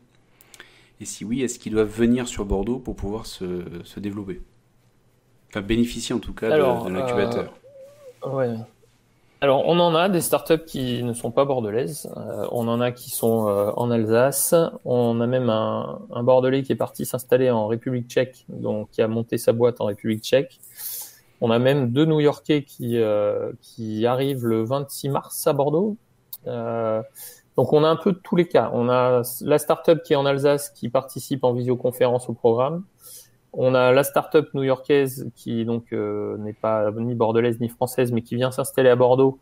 [1.01, 4.41] Et si oui, est-ce qu'ils doivent venir sur Bordeaux pour pouvoir se, se développer?
[5.51, 7.53] Enfin, bénéficier en tout cas Alors, de, de l'incubateur.
[8.25, 8.55] ouais.
[9.41, 12.10] Alors, on en a des startups qui ne sont pas bordelaises.
[12.51, 14.55] on en a qui sont en Alsace.
[14.86, 19.03] On a même un, un Bordelais qui est parti s'installer en République tchèque, donc qui
[19.03, 20.60] a monté sa boîte en République tchèque.
[21.45, 25.95] On a même deux New-Yorkais qui, euh, qui arrivent le 26 mars à Bordeaux.
[26.47, 27.03] Euh,
[27.55, 28.71] donc on a un peu tous les cas.
[28.73, 32.84] On a la startup qui est en Alsace qui participe en visioconférence au programme.
[33.53, 38.23] On a la startup new-yorkaise qui donc euh, n'est pas ni bordelaise ni française mais
[38.23, 39.38] qui vient s'installer à Bordeaux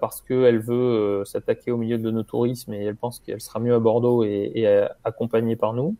[0.00, 3.74] parce qu'elle veut s'attaquer au milieu de nos tourisme et elle pense qu'elle sera mieux
[3.74, 4.66] à Bordeaux et
[5.04, 5.96] accompagnée par nous.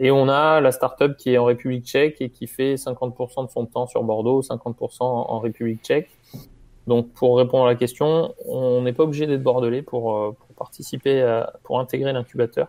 [0.00, 3.50] Et on a la startup qui est en République tchèque et qui fait 50% de
[3.50, 6.10] son temps sur Bordeaux, 50% en République tchèque.
[6.86, 10.56] Donc, pour répondre à la question, on n'est pas obligé d'être bordelais pour, euh, pour
[10.56, 12.68] participer, pour intégrer l'incubateur.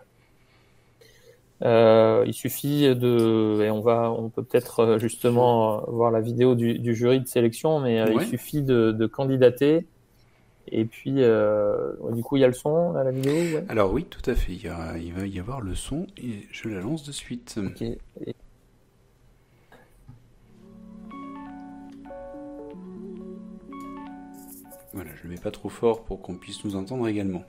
[1.64, 6.56] Euh, il suffit de, et on va, on peut peut-être euh, justement voir la vidéo
[6.56, 9.86] du, du jury de sélection, mais il suffit de, de, candidater.
[10.74, 13.60] Et puis, du coup, il y a le son, là, la vidéo.
[13.68, 14.52] Alors oui, tout à fait.
[14.52, 17.60] Il, il, va y avoir le son et je la lance de suite.
[17.62, 17.84] Ok.
[24.94, 27.44] Voilà, je le mets pas trop fort pour qu'on puisse nous entendre également.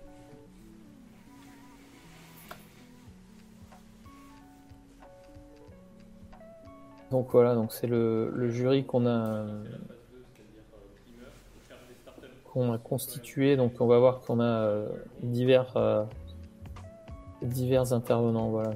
[7.11, 9.45] Donc voilà, donc c'est le, jury qu'on a
[12.53, 13.55] qu'on a constitué.
[13.57, 14.87] Donc on va voir qu'on a euh,
[15.23, 16.03] divers euh,
[17.41, 18.49] divers intervenants.
[18.49, 18.73] Voilà.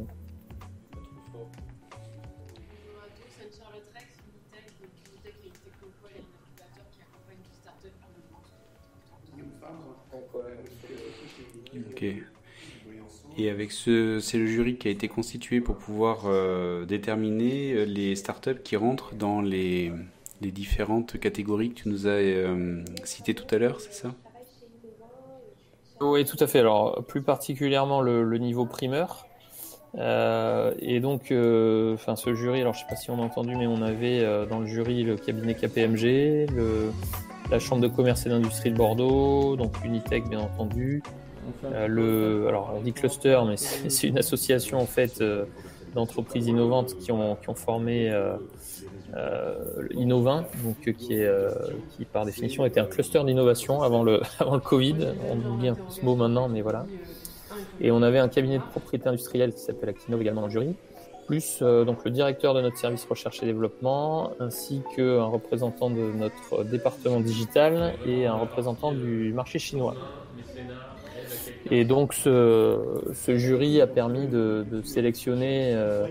[13.39, 18.15] Et avec ce, c'est le jury qui a été constitué pour pouvoir euh, déterminer les
[18.15, 19.91] startups qui rentrent dans les,
[20.41, 24.13] les différentes catégories que tu nous as euh, citées tout à l'heure, c'est ça?
[25.99, 26.59] Oui, tout à fait.
[26.59, 29.25] Alors, plus particulièrement le, niveau primeur.
[29.95, 33.81] et donc, enfin, ce jury, alors je sais pas si on a entendu, mais on
[33.81, 36.91] avait dans le jury le cabinet KPMG, le,
[37.49, 41.01] la Chambre de commerce et d'industrie de Bordeaux, donc Unitech bien entendu,
[41.65, 45.45] euh, le, alors on dit cluster, mais c'est une association en fait euh,
[45.95, 48.37] d'entreprises innovantes qui ont, qui ont formé euh, euh
[49.95, 51.29] Innovin, donc qui est
[51.95, 54.97] qui par définition était un cluster d'innovation avant le avant le Covid.
[55.29, 56.85] On oublie un peu ce mot maintenant, mais voilà.
[57.79, 60.75] Et on avait un cabinet de propriété industrielle qui s'appelle Actinov également le jury,
[61.27, 66.63] plus donc le directeur de notre service recherche et développement, ainsi qu'un représentant de notre
[66.63, 69.95] département digital et un représentant du marché chinois.
[71.71, 72.79] Et donc ce,
[73.13, 76.07] ce, jury a permis de, de sélectionner euh,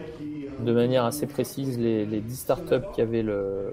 [0.60, 3.72] de manière assez précise les, les 10 startups qui avaient, le,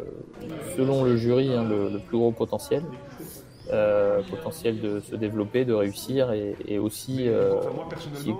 [0.75, 2.83] selon le jury, hein, le, le, plus gros potentiel.
[3.71, 7.61] Euh, potentiel de se développer, de réussir et, et aussi euh,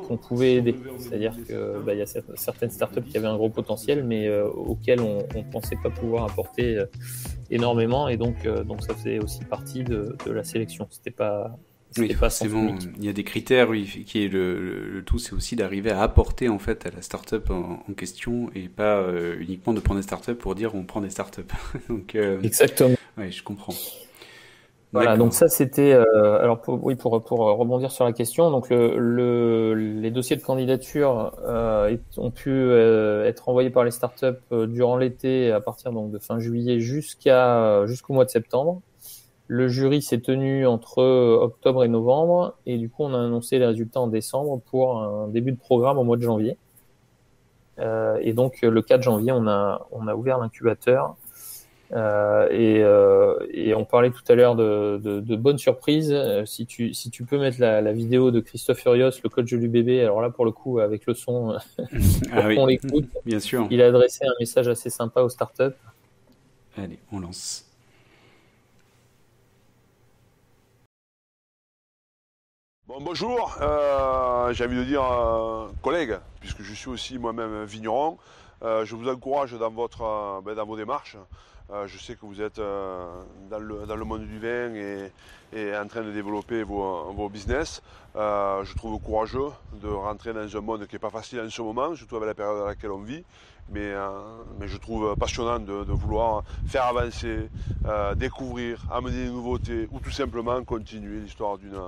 [0.06, 0.76] qu'on pouvait aider.
[1.00, 5.00] C'est-à-dire que bah, y a certaines startups qui avaient un gros potentiel, mais euh, auxquelles
[5.00, 6.86] on ne pensait pas pouvoir apporter euh,
[7.50, 10.88] énormément, et donc euh, donc ça faisait aussi partie de, de la sélection.
[10.90, 11.58] C'était pas
[11.98, 15.56] oui, forcément, il y a des critères, oui, qui est le, le, tout, c'est aussi
[15.56, 19.74] d'arriver à apporter en fait à la startup en, en question et pas euh, uniquement
[19.74, 21.42] de prendre des startups pour dire on prend des startups.
[21.90, 22.96] donc, euh, Exactement.
[23.18, 23.74] Oui, je comprends.
[24.94, 28.70] Voilà, donc ça c'était euh, alors pour, oui pour, pour rebondir sur la question donc
[28.70, 34.38] le, le les dossiers de candidature euh, ont pu euh, être envoyés par les startups
[34.52, 38.84] durant l'été à partir donc de fin juillet jusqu'à jusqu'au mois de septembre.
[39.48, 43.66] Le jury s'est tenu entre octobre et novembre et du coup on a annoncé les
[43.66, 46.58] résultats en décembre pour un début de programme au mois de janvier.
[47.80, 51.18] Euh, et donc le 4 janvier on a on a ouvert l'incubateur
[51.94, 56.12] euh, et, euh, et, on parlait tout à l'heure de, de, de, bonnes surprises.
[56.12, 59.52] Euh, si tu si tu peux mettre la, la vidéo de Christophe Furios, le coach
[59.52, 61.56] de l'UBB, alors là pour le coup avec le son,
[62.32, 63.10] ah on l'écoute.
[63.26, 63.68] Bien sûr.
[63.70, 65.76] Il a adressé un message assez sympa aux startups.
[66.78, 67.73] Allez, on lance.
[72.88, 78.18] Bonjour, euh, j'ai envie de dire euh, collègue, puisque je suis aussi moi-même vigneron.
[78.62, 81.18] Euh, je vous encourage dans, votre, ben, dans vos démarches.
[81.86, 86.64] je sais que vous êtes dans le, monde du vin et, en train de développer
[86.64, 87.82] vos, vos business.
[88.16, 91.96] je trouve courageux de rentrer dans un monde qui n'est pas facile en ce moment,
[91.96, 93.24] surtout avec la période dans laquelle on vit.
[93.70, 93.94] Mais,
[94.62, 97.50] je trouve passionnant de vouloir faire avancer,
[98.16, 101.80] découvrir, amener des nouveautés ou tout simplement continuer l'histoire d'une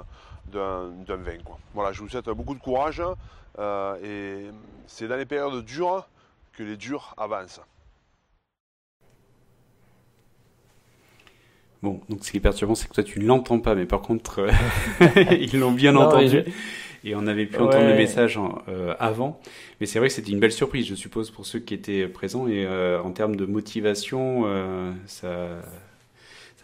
[0.51, 1.37] d'un vin.
[1.43, 1.57] Quoi.
[1.73, 3.01] Voilà, je vous souhaite beaucoup de courage
[3.59, 4.51] euh, et
[4.87, 6.07] c'est dans les périodes dures
[6.53, 7.61] que les durs avancent.
[11.81, 14.01] Bon, donc ce qui est perturbant, c'est que toi tu ne l'entends pas, mais par
[14.01, 14.51] contre, euh,
[15.31, 16.43] ils l'ont bien entendu.
[17.03, 19.39] Et on avait pu entendre le message euh, avant.
[19.79, 22.47] Mais c'est vrai que c'était une belle surprise, je suppose, pour ceux qui étaient présents.
[22.47, 24.45] Et en termes de motivation,
[25.05, 25.61] ça,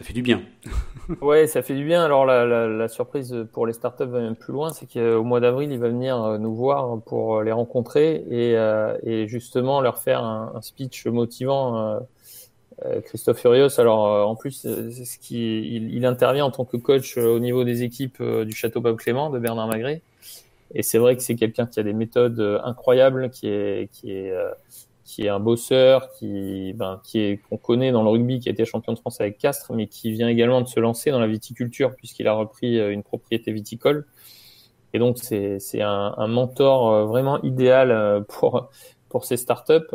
[0.02, 0.42] ça fait du bien.
[1.20, 2.04] ouais, ça fait du bien.
[2.04, 5.78] Alors la, surprise pour les startups va même plus loin, c'est qu'au mois d'avril, il
[5.78, 10.60] va venir euh, nous voir pour les rencontrer et, euh, et justement leur faire un,
[10.60, 12.00] speech motivant
[12.84, 14.66] euh, Christophe Furios, alors en plus,
[15.30, 19.38] il, intervient en tant que coach au niveau des équipes du Château Bob Clément de
[19.38, 20.02] Bernard Magret.
[20.74, 23.88] Et c'est vrai que c'est quelqu'un qui a des méthodes incroyables, qui est,
[25.12, 28.52] qui est un bosseur, qui, ben, qui est qu'on connaît dans le rugby, qui a
[28.52, 31.26] été champion de France avec Castres, mais qui vient également de se lancer dans la
[31.26, 34.06] viticulture puisqu'il a repris euh, une propriété viticole.
[34.94, 38.70] Et donc c'est un, un, mentor euh, vraiment idéal euh, pour
[39.10, 39.94] pour ces startups.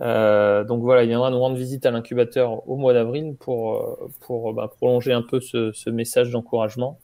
[0.00, 4.54] Euh, donc voilà, il viendra nous rendre visite à l'incubateur au mois d'avril pour pour
[4.54, 6.98] ben, prolonger un peu ce, ce message d'encouragement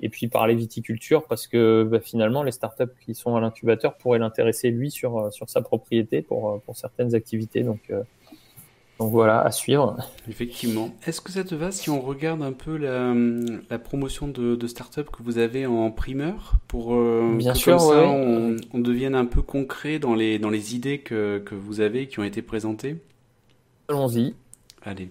[0.00, 4.18] et puis parler viticulture parce que bah, finalement les startups qui sont à l'incubateur pourraient
[4.18, 7.62] l'intéresser lui sur euh, sur sa propriété pour euh, pour certaines activités.
[7.62, 8.02] Donc euh,
[8.98, 9.98] donc voilà à suivre.
[10.28, 10.90] Effectivement.
[11.06, 13.14] Est-ce que ça te va si on regarde un peu la,
[13.68, 16.96] la promotion de, de startups que vous avez en primeur pour
[17.34, 21.00] bien sûr comme ça, on, on, devienne un peu concret dans les dans les idées
[21.00, 22.96] que que vous avez qui ont été présentées?
[23.88, 24.34] Allons-y
[24.82, 25.08] Allez,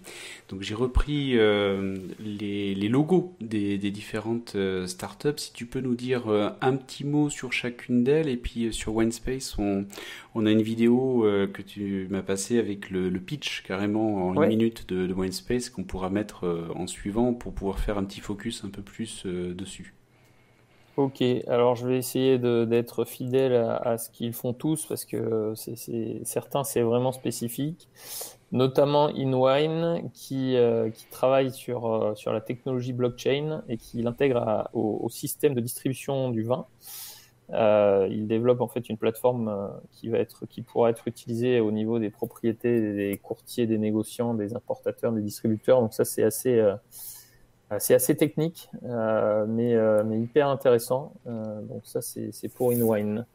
[0.48, 5.38] donc j'ai repris euh, les, les, logos des, des différentes euh, startups.
[5.38, 8.96] Si tu peux nous dire euh, un petit mot sur chacune d'elles, et puis sur
[8.96, 9.86] OneSpace, on,
[10.34, 14.46] on a une vidéo que tu m'as passée avec le, le, pitch carrément en ouais.
[14.46, 18.22] une minute de, de OneSpace qu'on pourra mettre en suivant pour pouvoir faire un petit
[18.22, 19.94] focus un peu plus dessus.
[20.96, 25.52] Ok, alors je vais essayer d'être fidèle à, à ce qu'ils font tous parce que
[25.56, 27.90] c'est certains c'est vraiment spécifique
[28.56, 35.10] notamment InWine qui, euh, travaille sur, euh, sur la technologie blockchain et qui l'intègre au,
[35.10, 36.66] système de distribution du vin.
[37.52, 41.72] Euh, il développe en fait une plateforme qui va être qui pourra être utilisée au
[41.72, 45.82] niveau des propriétés des courtiers, des négociants, des importateurs, des distributeurs.
[45.82, 46.60] Donc ça c'est assez
[47.70, 51.14] assez technique, mais, mais hyper intéressant.
[51.26, 53.26] donc ça c'est pour InWine.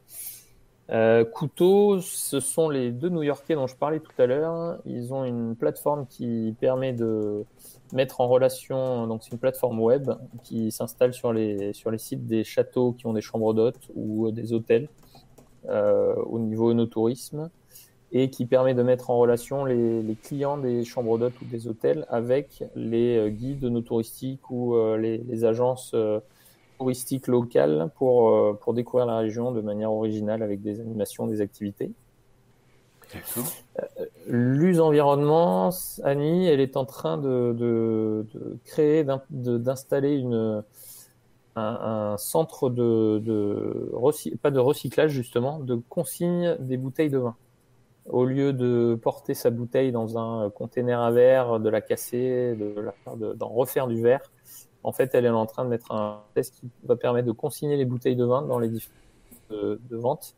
[0.90, 4.78] Euh, Couteau, ce sont les deux New-Yorkais dont je parlais tout à l'heure.
[4.86, 7.44] Ils ont une plateforme qui permet de
[7.92, 10.10] mettre en relation, donc c'est une plateforme web
[10.42, 14.30] qui s'installe sur les sur les sites des châteaux qui ont des chambres d'hôtes ou
[14.32, 14.88] des hôtels
[15.68, 17.50] euh, au niveau no tourisme
[18.12, 22.06] et qui permet de mettre en relation les, clients des chambres d'hôtes ou des hôtels
[22.08, 26.18] avec les guides no touristiques ou euh, les, agences euh,
[26.80, 31.42] touristique locale pour, euh, pour découvrir la région de manière originale avec des animations, des
[31.42, 31.92] activités.
[33.14, 35.70] Euh, L'US Environnement,
[36.04, 40.62] Annie, elle est en train de, de, de créer, d'installer une,
[41.56, 43.92] un, un, centre de, de
[44.40, 47.36] pas de recyclage justement, de consigne des bouteilles de vin.
[48.06, 53.34] Au lieu de porter sa bouteille dans un container à verre, de la casser, d'en
[53.34, 54.22] de refaire du verre,
[54.82, 57.76] en fait, elle est en train de mettre un test qui va permettre de consigner
[57.76, 58.96] les bouteilles de vin dans les différentes
[59.50, 60.36] de, de vente,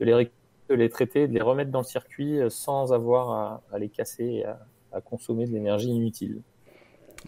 [0.00, 0.30] de les,
[0.68, 4.24] de les traiter, de les remettre dans le circuit sans avoir à, à les casser
[4.24, 4.58] et à,
[4.92, 6.42] à consommer de l'énergie inutile.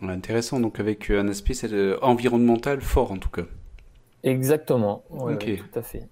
[0.02, 1.54] Intéressant, donc avec un aspect
[2.02, 3.44] environnemental fort en tout cas.
[4.22, 5.52] Exactement, ouais, okay.
[5.52, 6.08] ouais, tout à fait.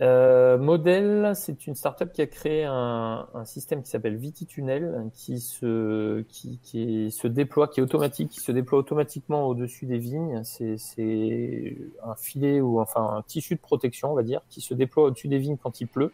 [0.00, 5.38] Euh, Model, c'est une startup qui a créé un, un système qui s'appelle Vititunnel, qui
[5.38, 10.42] se, qui, qui se déploie, qui est automatique, qui se déploie automatiquement au-dessus des vignes.
[10.44, 15.04] C'est un filet ou enfin un tissu de protection, on va dire, qui se déploie
[15.04, 16.12] au-dessus des vignes quand il pleut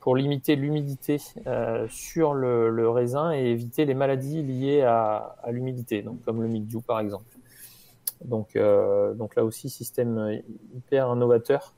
[0.00, 5.52] pour limiter l'humidité euh, sur le, le, raisin et éviter les maladies liées à, à
[5.52, 7.24] l'humidité, donc comme le mildiou par exemple.
[8.24, 10.42] Donc, euh, donc là aussi, système
[10.74, 11.72] hyper novateur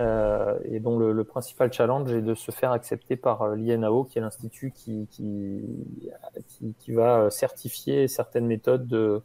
[0.00, 4.18] euh, et dont le, principal challenge est de se faire accepter par euh, l'INAO, qui
[4.18, 9.22] est l'institut qui, qui, va certifier certaines méthodes de,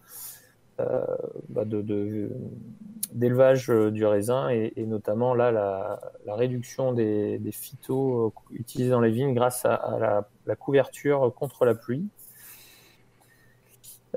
[0.79, 1.05] euh,
[1.49, 1.63] bah
[3.11, 9.65] d'élevage du raisin et, notamment là la, réduction des, phytos utilisés dans les vignes grâce
[9.65, 12.07] à, la, couverture contre la pluie.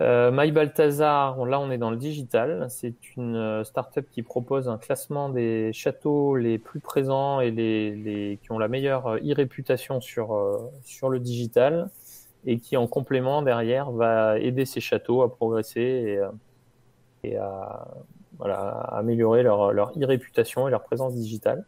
[0.01, 2.67] Euh, My là on est dans le digital.
[2.71, 7.95] C'est une euh, startup qui propose un classement des châteaux les plus présents et les,
[7.95, 11.91] les qui ont la meilleure e-réputation sur, euh, sur le digital
[12.47, 16.19] et qui en complément derrière va aider ces châteaux à progresser
[17.23, 17.89] et, euh, à,
[18.39, 21.65] voilà, améliorer leur, leur e-réputation et leur présence digitale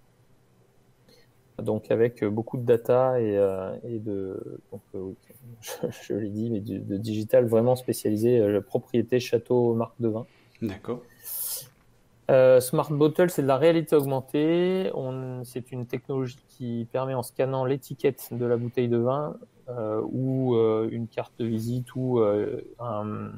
[1.62, 5.12] donc avec beaucoup de data et, euh, et de donc, euh,
[5.60, 5.72] je,
[6.08, 10.26] je l'ai dit mais de, de, digital vraiment spécialisé euh, propriété château marque de vin.
[10.62, 11.02] D'accord.
[12.30, 14.90] Euh, Smart Bottle, c'est de la réalité augmentée.
[15.44, 19.36] C'est une technologie qui permet, en scannant l'étiquette de la bouteille de vin
[19.68, 23.32] euh, ou euh, une carte de visite ou un,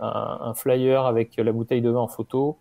[0.00, 2.56] un, un, flyer avec la bouteille de vin en photo,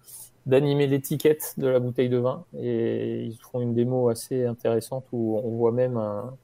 [0.46, 2.44] d'animer l'étiquette de la bouteille de vin.
[2.60, 6.36] Et ils font une démo assez intéressante où on voit même un,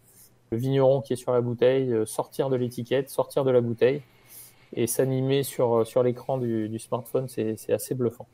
[0.51, 4.01] vigneron qui est sur la bouteille sortir de l'étiquette, sortir de la bouteille
[4.73, 8.27] et s'animer sur, sur l'écran du, smartphone, c'est assez bluffant.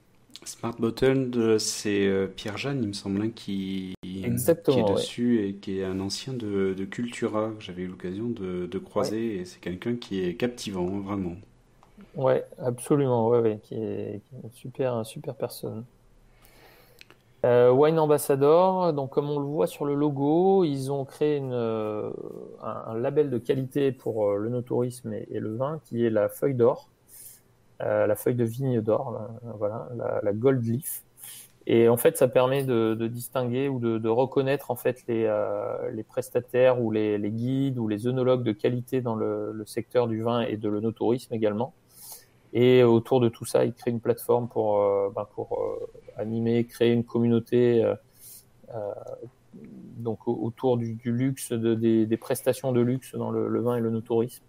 [0.46, 5.54] Smart Bottle, c'est Pierre Jeanne, il me semble, hein, qui, Exactement, qui est dessus et
[5.56, 9.38] qui est un ancien de, de Cultura que j'avais eu l'occasion de, de, croiser.
[9.38, 11.36] Et c'est quelqu'un qui est captivant, vraiment.
[12.16, 15.86] Ouais, absolument, ouais, ouais, qui est, une super, super personne.
[17.46, 21.54] Euh, Wine Ambassador, donc comme on le voit sur le logo, ils ont créé une,
[21.54, 22.10] euh,
[22.64, 26.56] un, label de qualité pour euh, le no-tourisme et, le vin qui est la feuille
[26.56, 26.90] d'or,
[27.80, 29.30] la feuille de vigne d'or,
[29.60, 29.88] voilà,
[30.24, 31.04] la, Gold Leaf.
[31.68, 36.90] Et en fait, ça permet de, distinguer ou de, reconnaître en fait les, prestataires ou
[36.90, 40.70] les, guides ou les œnologues de qualité dans le, le secteur du vin et de
[40.70, 41.74] l'œnotourisme également.
[42.54, 46.66] Et autour de tout ça, il crée une plateforme pour, euh, ben pour euh, animer,
[46.66, 48.94] créer une communauté euh,
[49.98, 53.76] donc autour du, du luxe, de, des, des, prestations de luxe dans le, le vin
[53.78, 54.44] et le no-tourisme.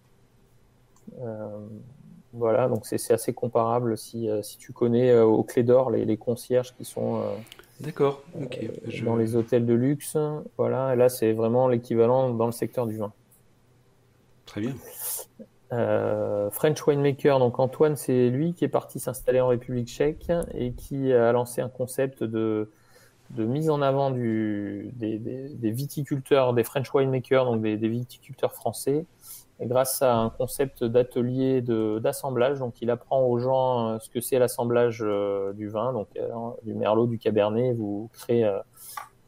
[2.34, 6.74] voilà, donc c'est assez comparable si, si tu connais au Clé d'Or les, les, concierges
[6.76, 7.22] qui sont
[7.80, 8.22] D'accord,
[9.04, 10.18] dans les hôtels de luxe.
[10.58, 13.12] Voilà, et là c'est vraiment l'équivalent dans le secteur du vin.
[14.44, 14.74] Très bien.
[15.72, 20.72] Euh, French Winemaker, donc Antoine, c'est lui qui est parti s'installer en République tchèque et
[20.72, 22.70] qui a lancé un concept de,
[23.30, 27.88] de mise en avant du, des, des, des, viticulteurs, des French Winemakers, donc des, des
[27.88, 29.04] viticulteurs français,
[29.60, 32.60] et grâce à un concept d'atelier d'assemblage.
[32.60, 36.08] Donc il apprend aux gens euh, ce que c'est l'assemblage euh, du vin, donc
[36.62, 37.74] du merlot, du cabernet.
[37.74, 38.50] Vous créez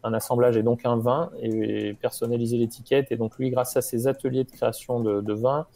[0.02, 3.12] un assemblage et donc un vin et, personnaliser l'étiquette.
[3.12, 5.66] Et donc lui, grâce à ses ateliers de création de, de vin,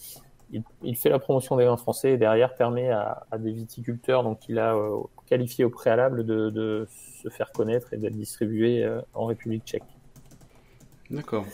[0.82, 4.58] il, fait la promotion des vins français et derrière permet à, des viticulteurs donc qu'il
[4.58, 6.86] a euh, qualifié au préalable de,
[7.22, 9.82] se faire connaître et d'être distribué euh, en République tchèque.
[11.10, 11.44] D'accord.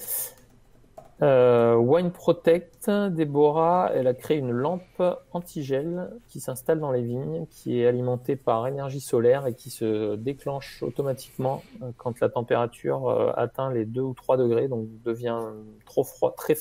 [1.22, 7.44] Euh, Wine Protect, Déborah, elle a créé une lampe anti-gel qui s'installe dans les vignes,
[7.50, 11.62] qui est alimentée par énergie solaire et qui se déclenche automatiquement
[11.98, 15.40] quand la température atteint les 2 ou 3 degrés, donc devient
[15.84, 16.56] trop froid, très,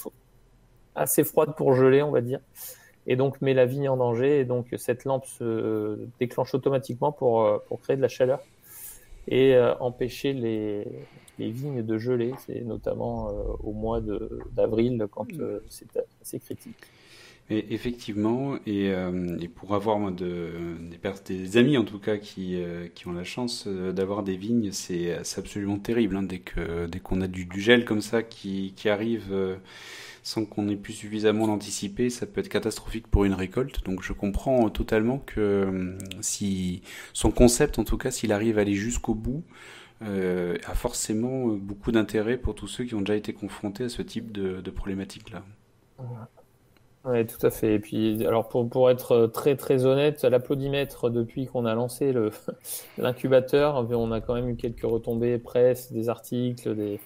[0.96, 2.40] assez froide pour geler, on va dire,
[3.08, 4.40] et donc met la vigne en danger.
[4.40, 8.40] Et donc cette lampe se déclenche automatiquement pour, euh, pour créer de la chaleur
[9.28, 10.86] et euh, empêcher les,
[11.38, 12.34] les, vignes de geler.
[12.46, 13.32] C'est notamment euh,
[13.64, 14.00] au mois
[14.56, 15.28] d'avril quand
[15.68, 15.88] c'est
[16.22, 16.78] assez critique.
[17.52, 18.94] Effectivement, et,
[19.56, 20.52] pour avoir de,
[20.92, 22.62] des, des, amis en tout cas qui,
[22.94, 26.16] qui ont la chance d'avoir des vignes, c'est absolument terrible.
[26.16, 29.34] Hein, dès qu'on dès qu'on a du, du, gel comme ça qui, qui arrive
[30.30, 33.84] sans qu'on ait pu suffisamment l'anticiper, ça peut être catastrophique pour une récolte.
[33.84, 38.62] Donc je comprends totalement que euh, si son concept, en tout cas, s'il arrive à
[38.62, 39.44] aller jusqu'au bout,
[40.04, 44.04] euh, a forcément beaucoup d'intérêt pour tous ceux qui ont déjà été confrontés à ce
[44.04, 45.44] type de, problématique-là.
[47.06, 47.74] Oui, tout à fait.
[47.74, 52.14] Et puis, alors pour, pour être très très honnête, l'applaudimètre depuis qu'on a lancé
[53.00, 57.00] l'incubateur, on a quand même eu quelques retombées presse, des articles, des,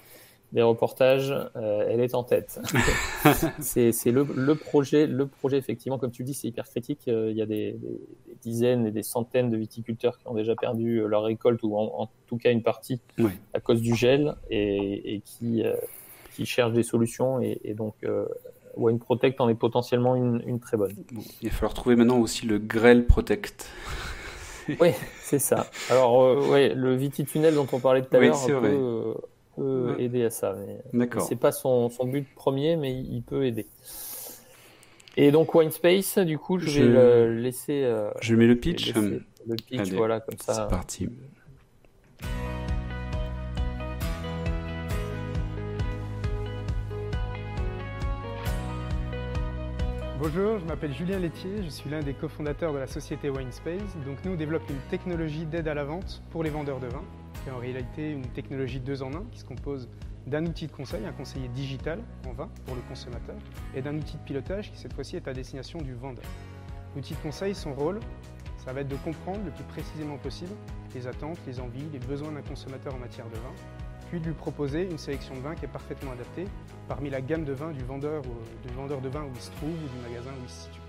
[0.54, 2.62] des reportages, euh, elle est en tête.
[3.60, 7.08] c'est le, le, projet, le projet effectivement, comme tu dis, c'est hyper critique.
[7.08, 8.00] Euh, il y a des, des,
[8.44, 12.08] dizaines et des centaines de viticulteurs qui ont déjà perdu euh, leur récolte ou en,
[12.28, 13.02] tout cas une partie
[13.54, 15.64] à cause du gel et, et qui,
[16.36, 17.42] qui cherchent des solutions.
[17.42, 17.96] Et, et donc,
[18.76, 20.96] Wine Protect en est potentiellement une, une très bonne.
[21.42, 23.70] il va falloir trouver maintenant aussi le Grell Protect.
[24.80, 25.68] oui, c'est ça.
[25.90, 28.36] Alors, ouais, le Vititunnel dont on parlait tout à l'heure,
[29.56, 30.56] peut aider à ça.
[30.92, 33.68] Mais c'est pas son, son, but premier, mais il peut aider.
[35.16, 37.84] Et donc Winespace, du coup, je, vais le laisser.
[37.84, 38.94] Euh, je mets le pitch.
[38.96, 40.54] Le pitch, voilà, comme ça.
[40.54, 41.10] C'est parti.
[50.20, 53.82] Bonjour, je m'appelle Julien Laitier, je suis l'un des cofondateurs de la société Winespace.
[54.06, 57.04] Donc nous, on développe une technologie d'aide à la vente pour les vendeurs de vin
[57.44, 59.90] qui est en réalité une technologie deux en un qui se compose
[60.26, 63.36] d'un outil de conseil, un conseiller digital en vin pour le consommateur,
[63.76, 66.26] et d'un outil de pilotage qui cette fois-ci est à destination du vendeur.
[66.96, 68.00] L'outil de conseil, son rôle,
[68.58, 70.54] ça va être de comprendre le plus précisément possible
[70.96, 73.54] les attentes, les envies, les besoins d'un consommateur en matière de vin,
[74.10, 76.46] puis de lui proposer une sélection de vins qui est parfaitement adaptée
[76.88, 79.72] parmi la gamme de vins du vendeur, du vendeur de vin où il se trouve
[79.72, 80.83] ou du magasin où il se situe.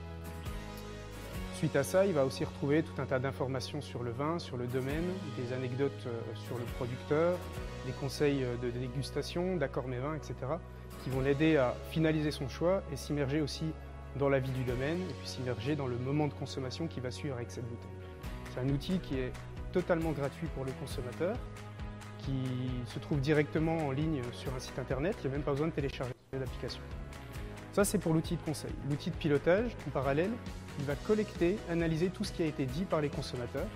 [1.65, 4.59] Suite à ça, il va aussi retrouver tout un tas d'informations sur le vin, sur
[4.59, 5.07] le domaine,
[5.39, 7.39] des anecdotes euh, sur le producteur,
[7.87, 10.35] des conseils euh, de dégustation, d'accords vins, etc.,
[11.03, 13.65] qui vont l'aider à finaliser son choix et s'immerger aussi
[14.17, 17.11] dans la vie du domaine et puis s'immerger dans le moment de consommation qui va
[17.11, 17.97] suivre avec cette bouteille.
[18.53, 19.33] C'est un outil qui est
[19.73, 21.35] totalement gratuit pour le consommateur,
[22.19, 22.43] qui
[22.93, 25.69] se trouve directement en ligne sur un site internet, il n'y a même pas besoin
[25.69, 26.83] de télécharger l'application.
[27.73, 28.71] Ça, c'est pour l'outil de conseil.
[28.91, 30.31] L'outil de pilotage, en parallèle,
[30.79, 33.67] il va collecter, analyser tout ce qui a été dit par les consommateurs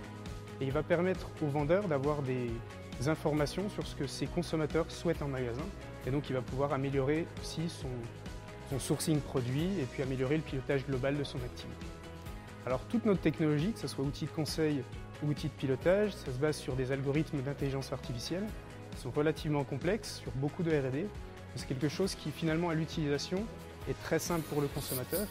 [0.61, 2.51] et il va permettre aux vendeurs d'avoir des
[3.07, 5.65] informations sur ce que ces consommateurs souhaitent en magasin.
[6.07, 7.89] Et donc, il va pouvoir améliorer aussi son,
[8.79, 11.87] sourcing produit et puis améliorer le pilotage global de son activité.
[12.67, 14.83] Alors, toute notre technologie, que ce soit outil de conseil
[15.23, 18.45] ou outil de pilotage, ça se base sur des algorithmes d'intelligence artificielle
[18.91, 21.09] qui sont relativement complexes, sur beaucoup de RD.
[21.55, 23.45] C'est quelque chose qui, finalement, à l'utilisation,
[23.89, 25.27] est très simple pour le consommateur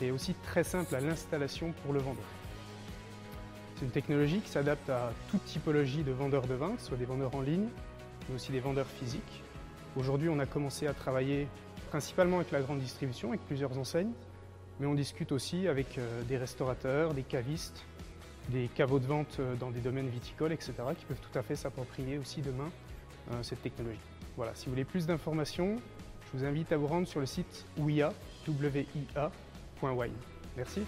[0.00, 2.24] et aussi très simple à l'installation pour le vendeur.
[3.76, 6.96] C'est une technologie qui s'adapte à toute typologie de vendeurs de vin, que ce soit
[6.96, 7.68] des vendeurs en ligne,
[8.28, 9.42] mais aussi des vendeurs physiques.
[9.96, 11.46] Aujourd'hui, on a commencé à travailler
[11.90, 14.12] principalement avec la grande distribution, avec plusieurs enseignes,
[14.80, 17.84] mais on discute aussi avec euh, des restaurateurs, des cavistes,
[18.48, 21.56] des caveaux de vente euh, dans des domaines viticoles, etc., qui peuvent tout à fait
[21.56, 22.70] s'approprier aussi demain
[23.32, 23.98] euh, cette technologie.
[24.36, 25.76] Voilà, si vous voulez plus d'informations,
[26.26, 28.12] je vous invite à vous rendre sur le site WIA,
[30.56, 30.80] Merci.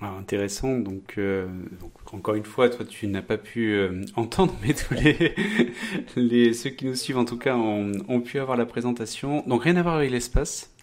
[0.00, 0.78] Ah, intéressant.
[0.78, 1.46] Donc, euh,
[1.80, 5.34] donc, encore une fois, toi, tu n'as pas pu euh, entendre, mais tous les,
[6.16, 9.42] les, ceux qui nous suivent, en tout cas, ont, ont pu avoir la présentation.
[9.46, 10.74] Donc, rien à voir avec l'espace.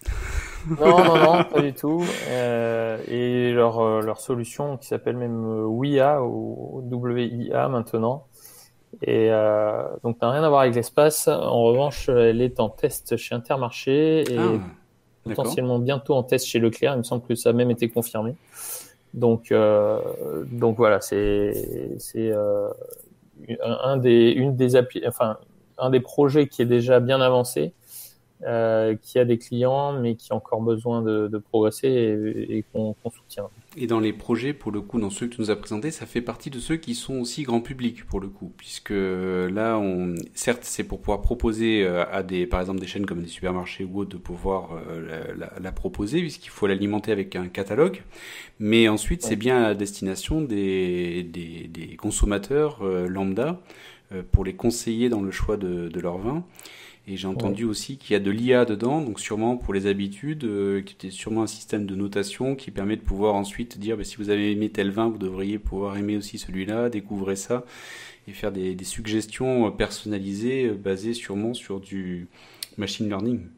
[0.68, 2.04] non, non, non, pas du tout.
[2.28, 8.26] Euh, et leur, leur solution, qui s'appelle même WIA ou WIA maintenant,
[9.02, 11.26] et euh, donc n'a rien à voir avec l'espace.
[11.28, 14.58] En revanche, elle est en test chez Intermarché et ah,
[15.24, 16.94] potentiellement bientôt en test chez Leclerc.
[16.94, 18.34] Il me semble que ça a même été confirmé.
[19.12, 19.98] Donc, euh,
[20.50, 21.52] donc voilà, c'est
[21.98, 22.68] c'est euh,
[23.60, 25.36] un des une des appli enfin
[25.78, 27.72] un des projets qui est déjà bien avancé,
[28.46, 32.64] euh, qui a des clients mais qui a encore besoin de, de progresser et, et
[32.72, 33.48] qu'on qu soutient.
[33.76, 36.04] Et dans les projets, pour le coup, dans ceux que tu nous as présentés, ça
[36.04, 38.52] fait partie de ceux qui sont aussi grand public, pour le coup.
[38.58, 43.06] Puisque là, on, certes, c'est pour pouvoir proposer euh, à des, par exemple, des chaînes
[43.06, 47.12] comme des supermarchés ou autres, de pouvoir euh, la, la, la, proposer, puisqu'il faut l'alimenter
[47.12, 48.02] avec un catalogue.
[48.58, 53.58] Mais ensuite, c'est bien à destination des, des, des consommateurs euh, lambda,
[54.12, 56.44] euh, pour les conseiller dans le choix de, de leur vin.
[57.08, 57.70] Et j'ai entendu ouais.
[57.70, 61.10] aussi qu'il y a de l'IA dedans, donc sûrement pour les habitudes, euh, qui était
[61.10, 64.52] sûrement un système de notation qui permet de pouvoir ensuite dire bah, si vous avez
[64.52, 67.64] aimé tel vin, vous devriez pouvoir aimer aussi celui-là, découvrir ça
[68.28, 72.28] et faire des, des suggestions personnalisées euh, basées sûrement sur du
[72.78, 73.48] machine learning.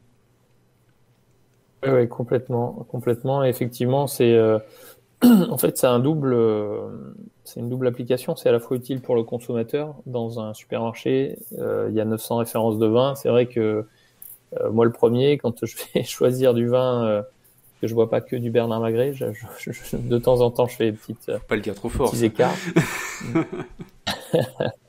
[1.84, 3.44] Oui, ouais, complètement, complètement.
[3.44, 4.58] effectivement, c'est euh,
[5.22, 6.88] en fait c'est un double, euh,
[7.44, 8.36] c'est une double application.
[8.36, 11.38] C'est à la fois utile pour le consommateur dans un supermarché.
[11.58, 13.14] Euh, il y a 900 références de vin.
[13.14, 13.86] C'est vrai que
[14.60, 17.22] euh, moi, le premier, quand je vais choisir du vin, euh,
[17.80, 19.26] que je vois pas que du Bernard Magret, je,
[19.58, 22.10] je, je, de temps en temps, je fais des petites, pas le dire trop fort,
[22.10, 22.54] petits écarts.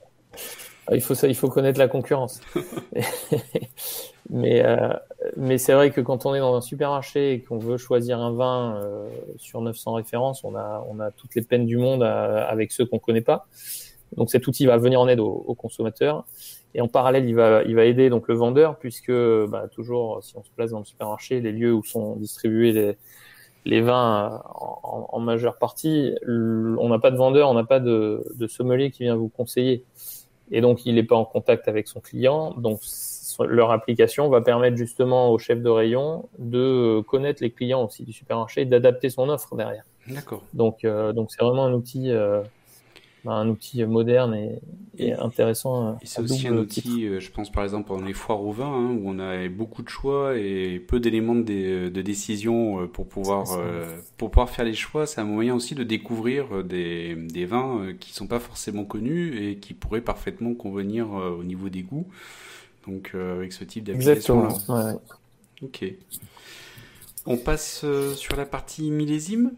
[0.92, 2.42] il faut ça, il faut connaître la concurrence.
[4.30, 4.94] mais euh,
[5.38, 8.32] mais c'est vrai que quand on est dans un supermarché et qu'on veut choisir un
[8.32, 12.46] vin euh, sur 900 références, on a on a toutes les peines du monde à,
[12.46, 13.48] avec ceux qu'on connaît pas.
[14.16, 16.26] Donc cet outil va venir en aide aux, aux, consommateurs
[16.76, 20.38] et en parallèle il va il va aider donc le vendeur puisque bah, toujours si
[20.38, 22.98] on se place dans le supermarché, les lieux où sont distribués les
[23.66, 28.24] les vins en, en, majeure partie, on n'a pas de vendeur, on n'a pas de,
[28.36, 29.84] de sommelier qui vient vous conseiller
[30.52, 32.54] et donc il n'est pas en contact avec son client.
[32.58, 32.80] Donc
[33.44, 38.14] leur application va permettre justement au chef de rayon de connaître les clients aussi du
[38.14, 39.84] supermarché et d'adapter son offre derrière.
[40.08, 40.42] D'accord.
[40.54, 42.42] Donc euh, donc c'est vraiment un outil euh,
[43.32, 44.60] un outil moderne et,
[44.98, 45.98] et intéressant.
[46.02, 46.98] Et c'est aussi un outil, titre.
[47.02, 49.84] Euh, je pense par exemple pendant les foires au vin, hein, où on a beaucoup
[49.84, 53.86] de choix et peu d'éléments de, de, décision pour pouvoir euh,
[54.18, 55.06] pour pouvoir faire les choix.
[55.06, 59.58] C'est un moyen aussi de découvrir des, des vins qui sont pas forcément connus et
[59.58, 62.08] qui pourraient parfaitement convenir au niveau des goûts.
[62.88, 64.48] Donc euh, avec ce type d'application.
[64.70, 64.94] Ouais.
[65.62, 65.86] Ok.
[67.26, 69.52] On passe euh, sur la partie millésime?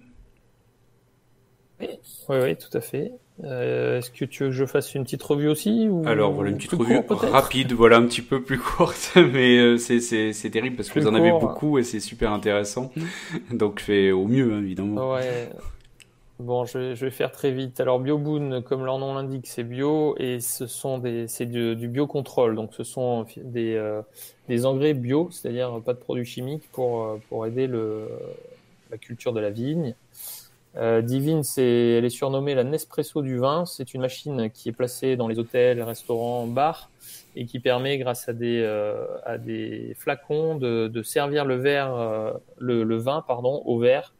[1.79, 1.87] Oui,
[2.29, 3.11] oui, oui, tout à fait.
[3.43, 6.49] Euh, Est-ce que tu veux que je fasse une petite revue aussi ou Alors voilà
[6.49, 10.75] une petite revue court, rapide, voilà un petit peu plus courte, mais euh, c'est terrible
[10.75, 12.91] parce que plus vous en court, avez beaucoup et c'est super intéressant.
[13.51, 15.13] Donc fais au mieux hein, évidemment.
[15.13, 15.49] Ouais.
[16.39, 17.79] Bon, je vais, je vais, faire très vite.
[17.79, 21.87] Alors, BioBoon, comme leur nom l'indique, c'est bio et ce sont des, c'est du, du
[21.87, 22.53] biocontrôle.
[22.53, 24.03] Donc, ce sont des, euh,
[24.47, 28.07] des engrais bio, c'est-à-dire pas de produits chimiques pour, pour aider le,
[28.91, 29.95] la culture de la vigne.
[30.77, 33.65] Euh, Divine, c'est, elle est surnommée la Nespresso du vin.
[33.65, 36.89] C'est une machine qui est placée dans les hôtels, restaurants, bars
[37.35, 41.95] et qui permet, grâce à des, euh, à des flacons, de, de servir le verre,
[41.95, 44.13] euh, le, le vin, pardon, au verre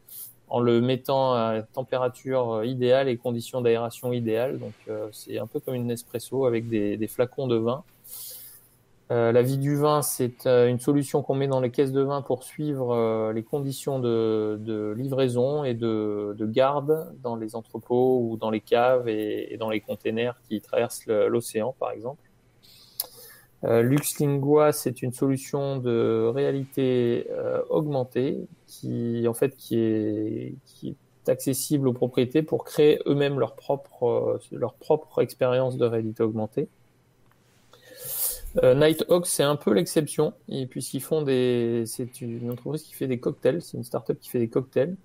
[0.50, 4.60] en le mettant à température idéale et conditions d'aération idéales.
[4.60, 4.72] Donc
[5.12, 7.84] c'est un peu comme une espresso avec des, des flacons de vin.
[9.10, 12.02] Euh, la vie du vin, c'est euh, une solution qu'on met dans les caisses de
[12.02, 18.20] vin pour suivre euh, les conditions de, livraison et de, de, garde dans les entrepôts
[18.22, 22.22] ou dans les caves et, et dans les containers qui traversent l'océan, par exemple.
[23.64, 27.28] LuxLingua, c'est une solution de réalité
[27.70, 33.56] augmentée qui, en fait, qui est, qui est accessible aux propriétés pour créer eux-mêmes leur
[33.56, 36.70] propre, leur propre expérience de réalité augmentée.
[38.64, 43.08] Euh, Nighthawk, c'est un peu l'exception, et puisqu'ils font des, c'est une entreprise qui fait
[43.08, 44.96] des cocktails, c'est une startup qui fait des cocktails.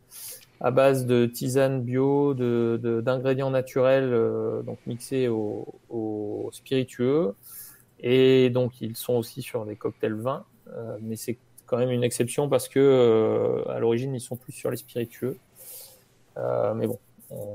[0.61, 7.35] À base de tisane bio, de, d'ingrédients naturels, euh, donc mixés au, spiritueux,
[8.01, 10.45] et donc ils sont aussi sur des cocktails vins,
[10.75, 14.71] euh, mais c'est quand même une exception parce que à l'origine ils sont plus sur
[14.71, 15.39] les spiritueux.
[16.37, 16.99] mais bon,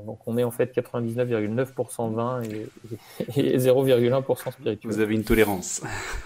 [0.06, 4.88] donc on est en fait 99,9% vin et, 0,1% spiritueux.
[4.88, 5.82] Vous avez une tolérance.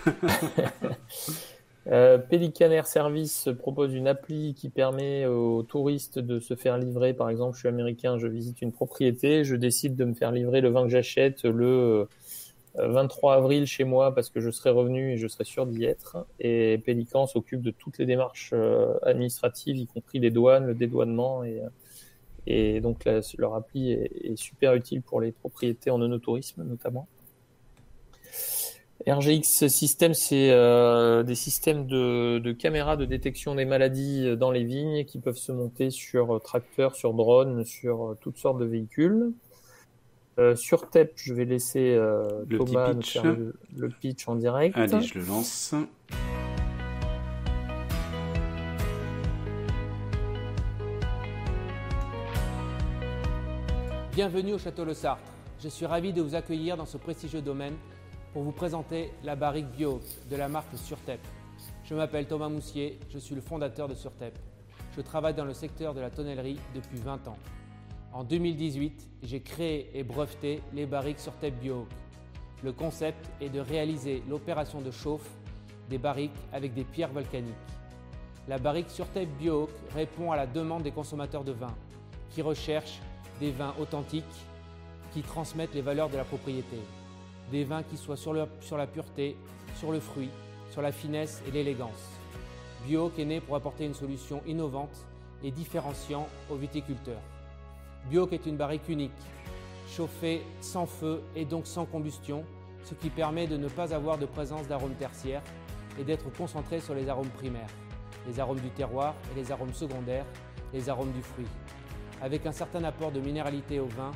[1.89, 7.15] euh, Pelican Air Service propose une appli qui permet aux touristes de se faire livrer.
[7.15, 10.61] Par exemple, je suis américain, je visite une propriété, je décide de me faire livrer
[10.61, 12.09] le vin que j'achète le
[12.77, 15.85] 23 euh, avril chez moi parce que je serai revenu et je serai sûr d'y
[15.85, 16.27] être.
[16.41, 21.45] Et Pelican s'occupe de toutes les démarches euh, administratives, y compris les douanes, le dédouanement
[21.45, 21.61] et
[22.47, 23.05] et donc
[23.39, 27.07] leur appli est, super utile pour les propriétés en onotourisme notamment.
[29.09, 34.63] RGX System, c'est euh, des systèmes de, de, caméras de détection des maladies dans les
[34.63, 39.33] vignes qui peuvent se monter sur tracteurs, sur drones, sur toutes sortes de véhicules.
[40.39, 44.77] Euh, sur TEP, je vais laisser euh, Thomas faire le, le, pitch en direct.
[44.77, 45.75] Allez, je le lance.
[54.23, 55.33] Bienvenue au Château Le Sartre.
[55.61, 57.75] Je suis ravi de vous accueillir dans ce prestigieux domaine
[58.33, 60.01] pour vous présenter la barrique Bio
[60.31, 61.19] de la marque Surtep.
[61.83, 64.39] Je m'appelle Thomas Moussier, je suis le fondateur de Surtep.
[64.97, 67.37] Je travaille dans le secteur de la tonnellerie depuis 20 ans.
[68.13, 71.89] En 2018, j'ai créé et breveté les barriques Surtep Bio.
[72.63, 75.29] Le concept est de réaliser l'opération de chauffe
[75.91, 77.55] des barriques avec des pierres volcaniques.
[78.47, 81.75] La barrique Surtep Bio répond à la demande des consommateurs de vin
[82.31, 83.01] qui recherchent
[83.43, 84.47] des vins authentiques
[85.13, 86.79] qui transmettent les valeurs de la propriété.
[87.51, 88.47] Des vins qui soient sur, la
[88.87, 89.37] pureté,
[89.75, 90.31] sur le fruit,
[90.71, 92.09] sur la finesse et l'élégance.
[92.87, 94.97] Bio est né pour apporter une solution innovante
[95.43, 97.21] et différenciant aux viticulteurs.
[98.09, 99.11] Bio est une barrique unique,
[99.89, 102.45] chauffée sans feu et donc sans combustion,
[102.85, 105.43] ce qui permet de ne pas avoir de présence d'arômes tertiaires
[105.99, 107.71] et d'être concentré sur les arômes primaires,
[108.29, 110.27] les arômes du terroir et les arômes secondaires,
[110.73, 111.49] les arômes du fruit
[112.23, 114.13] avec un certain apport de minéralité au vin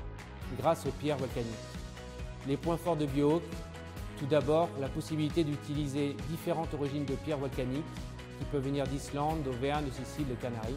[0.59, 1.51] grâce aux pierres volcaniques.
[2.47, 3.43] Les points forts de BioHawk,
[4.19, 7.85] tout d'abord la possibilité d'utiliser différentes origines de pierres volcaniques
[8.39, 10.77] qui peuvent venir d'Islande, d'Auvergne, de Sicile, de Canaries.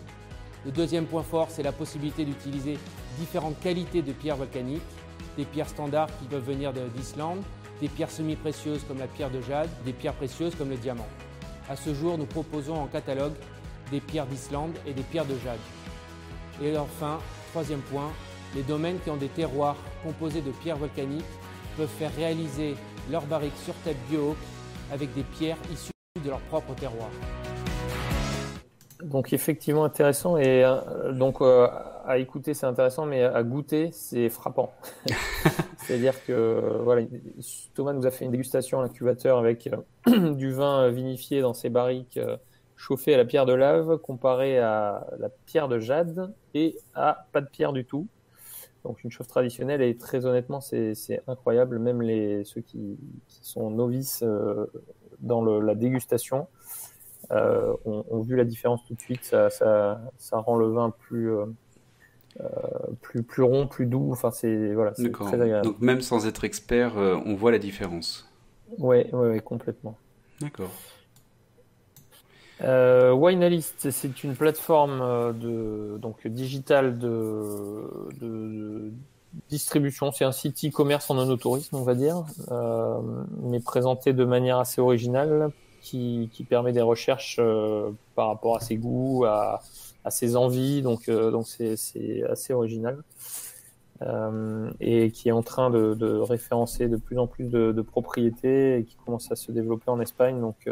[0.66, 2.78] Le deuxième point fort, c'est la possibilité d'utiliser
[3.18, 4.82] différentes qualités de pierres volcaniques,
[5.38, 7.42] des pierres standards qui peuvent venir d'Islande,
[7.80, 11.08] des pierres semi-précieuses comme la pierre de jade, des pierres précieuses comme le diamant.
[11.70, 13.36] À ce jour, nous proposons en catalogue
[13.92, 15.60] des pierres d'Islande et des pierres de jade.
[16.62, 17.20] Et enfin,
[17.52, 18.12] troisième point,
[18.54, 21.24] les domaines qui ont des terroirs composés de pierres volcaniques
[21.78, 22.76] peuvent faire réaliser
[23.10, 24.36] leurs barriques sur tête bio
[24.92, 25.92] avec des pierres issues
[26.22, 27.10] de leur propre terroir.
[29.02, 31.70] Donc effectivement intéressant et euh, donc euh,
[32.06, 34.74] à écouter c'est intéressant mais à goûter c'est frappant.
[35.78, 37.04] C'est-à-dire que voilà
[37.74, 39.70] Thomas nous a fait une dégustation à l'incubateur avec
[40.08, 42.20] euh, du vin vinifié dans ses barriques
[42.80, 47.42] chauffé à la pierre de lave comparé à la pierre de jade et à pas
[47.42, 48.08] de pierre du tout.
[48.86, 51.78] Donc une chauffe traditionnelle et très honnêtement c'est incroyable.
[51.78, 54.66] Même les ceux qui, sont novices euh,
[55.20, 56.48] dans la dégustation
[57.32, 59.26] euh, ont, vu la différence tout de suite.
[59.26, 61.46] Ça, ça, rend le vin plus euh,
[63.02, 64.10] plus plus rond, plus doux.
[64.14, 65.66] Enfin c'est voilà très agréable.
[65.66, 68.26] Donc même sans être expert, on voit la différence.
[68.78, 69.98] Ouais ouais, ouais complètement.
[70.40, 70.72] D'accord.
[72.62, 77.90] Euh, Winealist, c'est une plateforme euh, de, donc digitale de,
[78.20, 78.92] de,
[79.50, 80.12] distribution.
[80.12, 83.00] C'est un site e-commerce en onotourisme, on va dire, euh,
[83.44, 85.52] mais présenté de manière assez originale,
[85.82, 89.62] qui, qui permet des recherches euh, par rapport à ses goûts, à,
[90.04, 90.82] à ses envies.
[90.82, 93.04] Donc, euh, donc c'est, c'est assez original.
[94.80, 98.78] et qui est en train de, de, référencer de plus en plus de, de, propriétés
[98.78, 100.40] et qui commence à se développer en Espagne.
[100.40, 100.70] Donc,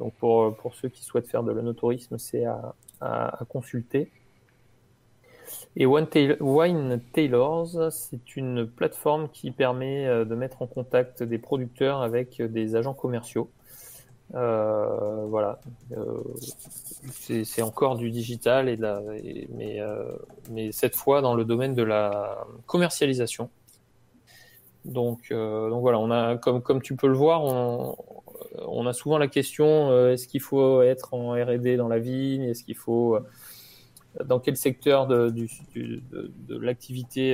[0.00, 4.10] donc pour, pour ceux qui souhaitent faire de l'onotourisme, c'est à, à, consulter.
[5.76, 12.42] Et Wine Tailors, c'est une plateforme qui permet de mettre en contact des producteurs avec
[12.42, 13.50] des agents commerciaux.
[14.34, 15.58] Euh, voilà,
[15.92, 16.22] euh,
[17.12, 19.02] c'est encore du digital et, la,
[19.48, 20.04] mais, euh,
[20.50, 23.50] mais cette fois dans le domaine de la commercialisation.
[24.84, 27.96] Donc, donc voilà, on a comme comme tu peux le voir, on,
[28.58, 32.64] on a souvent la question est-ce qu'il faut être en R&D dans la vigne Est-ce
[32.64, 33.18] qu'il faut
[34.24, 36.00] dans quel secteur de, de,
[36.48, 37.32] de l'activité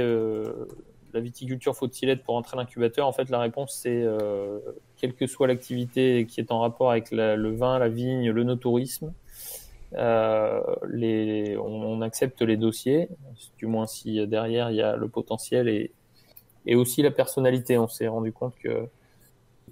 [1.16, 3.06] la viticulture faut-il être pour entrer l'incubateur?
[3.06, 4.58] En fait, la réponse c'est euh,
[4.96, 9.12] quelle que soit l'activité qui est en rapport avec le vin, la vigne, le no-tourisme,
[9.94, 13.08] euh, les, on, accepte les dossiers,
[13.56, 15.92] du moins si derrière il y a le potentiel et,
[16.66, 17.78] et aussi la personnalité.
[17.78, 18.86] On s'est rendu compte que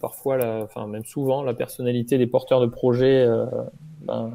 [0.00, 3.46] parfois, la, enfin même souvent, la personnalité des porteurs de projets euh,
[4.02, 4.32] ben,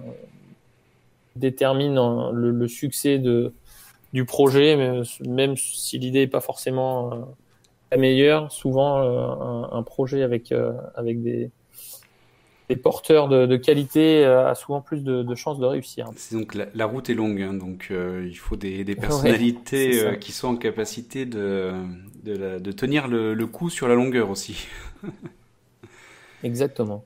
[1.36, 3.54] détermine le, le, succès de,
[4.14, 7.16] du projet, même si l'idée n'est pas forcément euh,
[7.92, 11.52] la meilleure, souvent euh, un, projet avec, euh, avec des,
[12.70, 16.08] des porteurs de, qualité a souvent plus de, chances de réussir.
[16.16, 20.50] C'est donc la, route est longue, hein, donc il faut des, des personnalités qui sont
[20.50, 21.74] en capacité de,
[22.24, 24.68] de, tenir le, le, coup sur la longueur aussi.
[26.44, 27.04] Exactement.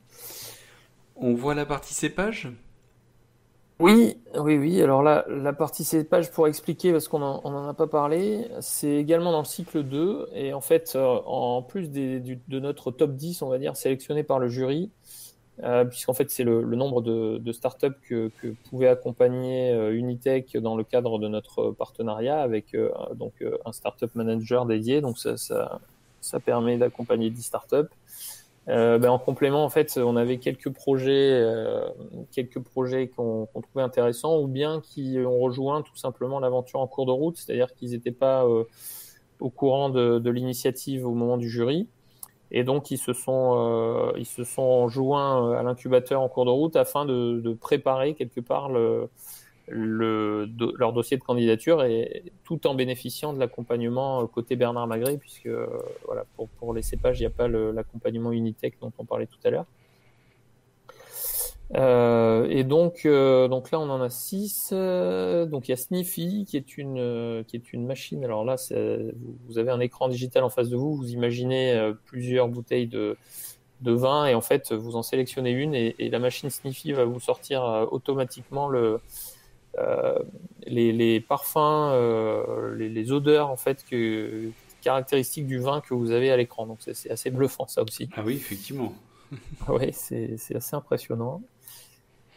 [1.15, 2.51] On voit la partie cépage?
[3.79, 4.81] Oui, oui, oui.
[4.81, 9.31] Alors là, la partie cépage, pour expliquer, parce qu'on n'en a pas parlé, c'est également
[9.31, 10.29] dans le cycle 2.
[10.33, 14.39] Et en fait, euh, en plus de notre top 10, on va dire, sélectionné par
[14.39, 14.91] le jury,
[15.63, 18.31] euh, puisqu'en fait, c'est le, nombre de, startups que,
[18.69, 22.77] pouvait accompagner euh, Unitech dans le cadre de notre partenariat avec
[23.15, 23.33] donc,
[23.65, 25.01] un startup manager dédié.
[25.01, 25.81] Donc, ça, ça,
[26.21, 27.89] ça permet d'accompagner 10 startups.
[28.69, 31.85] Euh, ben, en complément, en fait, on avait quelques projets, euh,
[32.31, 37.05] quelques projets qu'on trouvait intéressants, ou bien qui ont rejoint tout simplement l'aventure en cours
[37.05, 38.63] de route, c'est-à-dire qu'ils n'étaient pas euh,
[39.41, 41.89] au courant de, de l'initiative au moment du jury,
[42.51, 46.51] et donc ils se sont, euh, ils se sont joints à l'incubateur en cours de
[46.51, 49.09] route afin de, de préparer quelque part le,
[49.67, 55.45] le, leur dossier de candidature et tout en bénéficiant de l'accompagnement côté Bernard Magret, puisque
[55.47, 55.67] euh,
[56.05, 59.39] voilà, pour, pour, les cépages, il n'y a pas l'accompagnement Unitech dont on parlait tout
[59.43, 59.65] à l'heure.
[61.75, 64.71] Euh, et donc, euh, donc là, on en a six.
[64.71, 68.23] donc il y a Sniffy qui est une qui est une machine.
[68.25, 68.57] Alors là,
[69.47, 70.95] vous avez un écran digital en face de vous.
[70.95, 73.17] Vous imaginez plusieurs bouteilles de
[73.81, 77.03] de vin et en fait, vous en sélectionnez une et, et la machine Sniffy va
[77.03, 79.01] vous sortir automatiquement le
[79.79, 80.19] euh,
[80.65, 84.49] les, parfums, euh, les, odeurs en fait que,
[84.81, 86.67] caractéristiques du vin que vous avez à l'écran.
[86.67, 88.09] Donc c'est assez bluffant ça aussi.
[88.15, 88.93] Ah oui, effectivement.
[89.67, 91.41] oui, c'est assez impressionnant.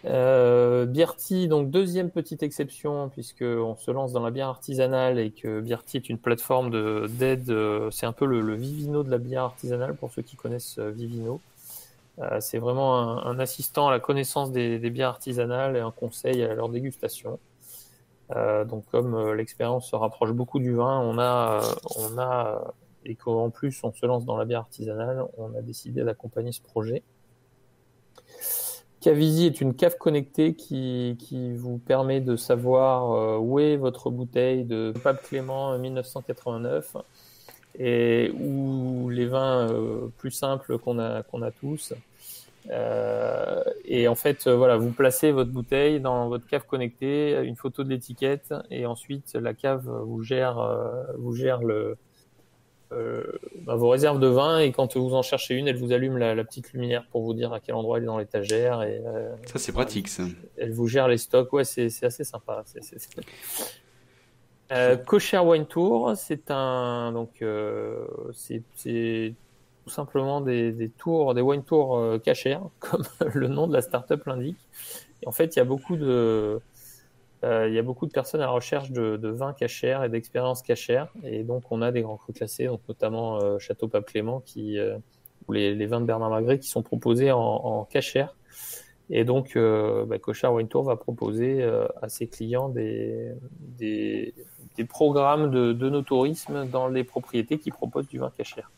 [0.05, 5.61] Euh, Bierti, donc deuxième petite exception, puisqu'on se lance dans la bière artisanale et que
[5.61, 6.71] Bierti est une plateforme
[7.09, 7.53] d'aide,
[7.91, 11.41] c'est un peu le, le, Vivino de la bière artisanale pour ceux qui connaissent Vivino.
[12.19, 16.55] Euh, c'est vraiment un, assistant à la connaissance des, bières artisanales et un conseil à
[16.55, 17.39] leur dégustation.
[18.35, 21.61] Euh, donc comme euh, l'expérience se rapproche beaucoup du vin, on a,
[21.97, 26.03] on a et qu'en plus on se lance dans la bière artisanale, on a décidé
[26.03, 27.03] d'accompagner ce projet.
[29.01, 34.65] Cavisi est une cave connectée qui, qui vous permet de savoir où est votre bouteille
[34.65, 36.97] de Pape Clément 1989
[37.79, 41.95] et ou les vins euh, plus simples qu'on a qu'on a tous.
[42.71, 47.55] Euh, et en fait, euh, voilà, vous placez votre bouteille dans votre cave connectée, une
[47.55, 50.59] photo de l'étiquette, et ensuite la cave vous gère
[51.19, 51.97] vous gère le
[52.91, 56.35] bah, vos réserves de vin et quand vous en cherchez une, elle vous allume la,
[56.35, 58.83] la petite lumière pour vous dire à quel endroit elle est dans l'étagère.
[58.83, 59.03] Et
[59.45, 60.23] ça c'est pratique ça.
[60.57, 62.63] Elle vous gère les stocks, ouais, c'est assez sympa.
[62.65, 62.97] c'est
[64.73, 64.97] euh,
[65.43, 68.63] Wine Tour, c'est un donc euh, c'est
[69.87, 72.19] tout simplement des, des, tours, des wine tours euh,
[72.81, 74.59] comme le nom de la startup l'indique.
[75.23, 76.61] Et en fait, il y a beaucoup de
[77.45, 80.09] euh, il y a beaucoup de personnes à la recherche de, de vins cachers et
[80.09, 81.13] d'expériences cachères.
[81.23, 84.79] Et donc, on a des grands crus classés, donc notamment euh, Château Pape Clément, qui,
[85.47, 88.35] ou les, les, vins de Bernard Magret, qui sont proposés en, en cachère.
[89.11, 90.17] Et donc, euh, bah,
[90.51, 91.63] Wine Tour va proposer
[92.03, 94.35] à ses clients des, des,
[94.77, 98.71] des programmes de, de no-tourisme dans les propriétés qui proposent du vin cachère.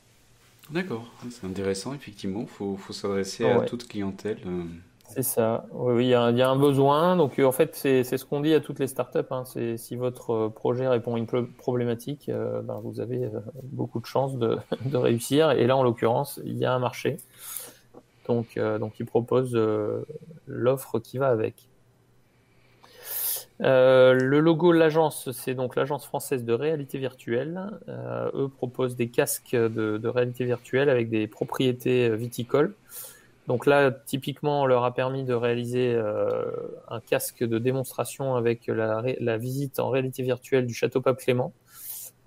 [0.70, 2.42] D'accord, c'est intéressant, effectivement.
[2.42, 4.38] Il faut, faut s'adresser à toute clientèle.
[4.46, 4.64] Euh.
[5.04, 7.16] C'est ça, oui, il y, a, y, a un besoin.
[7.16, 9.20] Donc, euh, en fait, c'est ce qu'on dit à toutes les startups.
[9.30, 9.44] Hein.
[9.76, 13.30] Si votre euh, projet répond à une problématique, ben, vous avez
[13.62, 15.52] beaucoup de chances de, de, réussir.
[15.52, 17.16] Et là, en l'occurrence, il y a un marché.
[18.26, 19.58] Donc, donc ils proposent
[20.46, 21.67] l'offre qui va avec.
[23.60, 27.60] Euh, le logo de l'agence, c'est donc l'agence française de réalité virtuelle.
[27.88, 32.74] Euh, eux proposent des casques de, réalité virtuelle avec des propriétés viticoles.
[33.48, 36.44] Donc là, typiquement, on leur a permis de réaliser euh,
[36.88, 41.52] un casque de démonstration avec la, visite en réalité virtuelle du château Pape Clément.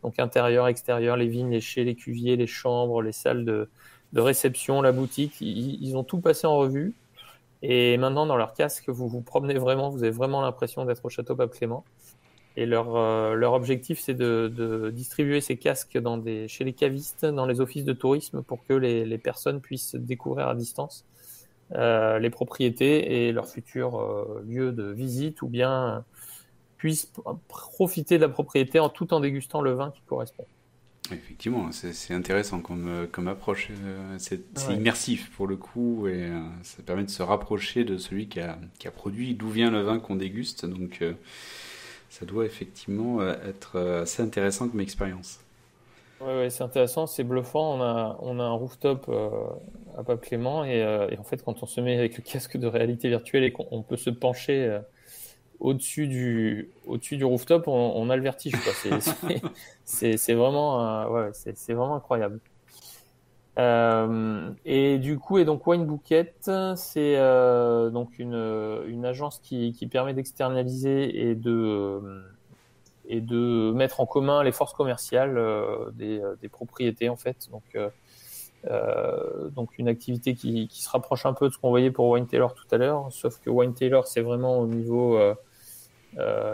[0.01, 3.69] Donc intérieur, extérieur, les vignes, les chais, les cuviers, les chambres, les salles de,
[4.15, 5.39] réception, la boutique.
[5.41, 6.95] Ils, ont tout passé en revue.
[7.61, 11.09] Et maintenant, dans leur casque, vous vous promenez vraiment, vous avez vraiment l'impression d'être au
[11.09, 11.83] château Pape Clément.
[12.57, 16.73] Et leur, euh, leur objectif, c'est de, de, distribuer ces casques dans des, chez les
[16.73, 21.05] cavistes, dans les offices de tourisme, pour que les, les personnes puissent découvrir à distance
[21.75, 26.03] euh, les propriétés et leur futur euh, lieu de visite, ou bien
[26.77, 27.11] puissent
[27.47, 30.45] profiter de la propriété en tout en dégustant le vin qui correspond.
[31.11, 33.69] Effectivement, c'est intéressant comme, euh, comme approche.
[33.71, 34.75] Euh, c'est ouais.
[34.75, 38.57] immersif pour le coup et euh, ça permet de se rapprocher de celui qui a,
[38.79, 40.65] qui a produit, d'où vient le vin qu'on déguste.
[40.65, 41.03] Donc
[42.09, 45.39] ça doit effectivement être assez intéressant comme expérience.
[46.21, 47.77] Oui, ouais, c'est intéressant, c'est bluffant.
[47.77, 49.09] On a, on a un rooftop
[49.97, 50.77] à Pape Clément et,
[51.11, 53.81] et, en fait, quand on se met avec le casque de réalité virtuelle et qu'on
[53.81, 54.79] peut se pencher
[55.61, 58.53] au-dessus du, au-dessus du rooftop, on, on a le vertige.
[59.85, 62.39] C'est vraiment, ouais, c'est vraiment incroyable.
[63.59, 66.33] Euh, et du coup, et donc Wine Bouquet,
[66.75, 72.23] c'est euh, donc une, une agence qui, qui permet d'externaliser et de
[73.07, 77.49] et de mettre en commun les forces commerciales euh, des, des, propriétés en fait.
[77.51, 77.77] Donc
[79.55, 82.27] donc une activité qui, qui, se rapproche un peu de ce qu'on voyait pour Wine
[82.27, 85.19] Taylor tout à l'heure, sauf que Wine Taylor c'est vraiment au niveau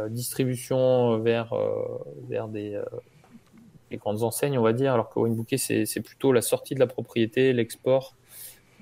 [0.10, 2.00] distribution vers, euh,
[2.30, 2.84] vers des, euh,
[3.90, 6.88] des, grandes enseignes, on va dire, alors que Wine c'est plutôt la sortie de la
[6.88, 8.16] propriété, l'export.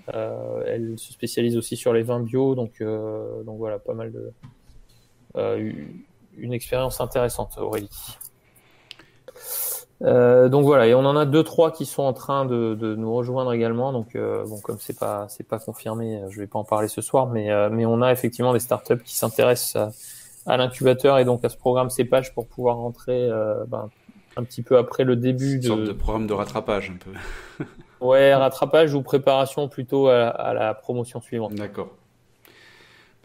[0.08, 4.32] elle se spécialise aussi sur les vins bio, donc, donc voilà, pas mal de.
[6.38, 7.90] une expérience intéressante, Aurélie.
[10.02, 12.96] Euh, donc voilà, et on en a deux trois qui sont en train de, de
[12.96, 13.94] nous rejoindre également.
[13.94, 17.28] Donc euh, bon, comme c'est pas pas confirmé, je vais pas en parler ce soir,
[17.28, 19.94] mais euh, mais on a effectivement des startups qui s'intéressent
[20.46, 23.90] à, l'incubateur et donc à ce programme CEPAGE pour pouvoir rentrer euh, ben,
[24.38, 25.68] un petit peu après le début de...
[25.68, 27.66] sorte de programme de rattrapage un peu.
[28.06, 31.54] ouais, rattrapage ou préparation plutôt à, à la promotion suivante.
[31.56, 31.90] D'accord.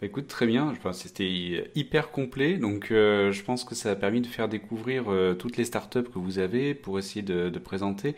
[0.01, 0.73] Bah, écoute, très bien.
[0.93, 2.57] C'était hyper complet.
[2.57, 6.09] Donc, euh, je pense que ça a permis de faire découvrir euh, toutes les startups
[6.11, 8.15] que vous avez pour essayer de, de présenter.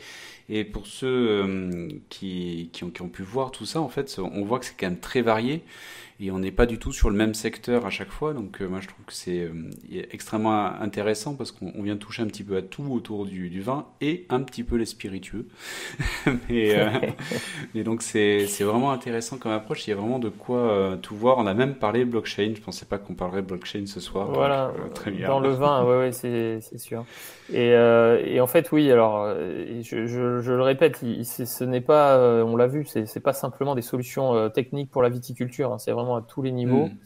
[0.47, 4.17] Et pour ceux euh, qui, qui, ont, qui, ont, pu voir tout ça, en fait,
[4.17, 5.63] on voit que c'est quand même très varié
[6.19, 8.33] et on n'est pas du tout sur le même secteur à chaque fois.
[8.33, 9.51] Donc euh, moi je trouve que c'est euh,
[10.11, 13.87] extrêmement intéressant parce qu'on vient toucher un petit peu à tout autour du, du vin
[14.01, 15.47] et un petit peu les spiritueux.
[16.49, 16.89] mais, euh,
[17.75, 19.87] mais, donc c'est vraiment intéressant comme approche.
[19.87, 21.37] Il y a vraiment de quoi tout voir.
[21.39, 22.53] On a même parlé blockchain.
[22.55, 24.29] Je pensais pas qu'on parlerait blockchain ce soir.
[24.31, 24.71] Voilà.
[24.77, 25.27] Donc, très bien.
[25.27, 27.05] Dans le vin, ouais, ouais c'est sûr.
[27.51, 28.91] Et, et, en fait oui.
[28.91, 29.27] Alors
[29.81, 33.75] je, je, je le répète, il, ce n'est pas, on l'a vu, c'est pas simplement
[33.75, 35.73] des solutions techniques pour la viticulture.
[35.73, 36.87] Hein, c'est vraiment à tous les niveaux.
[36.87, 36.97] Mmh.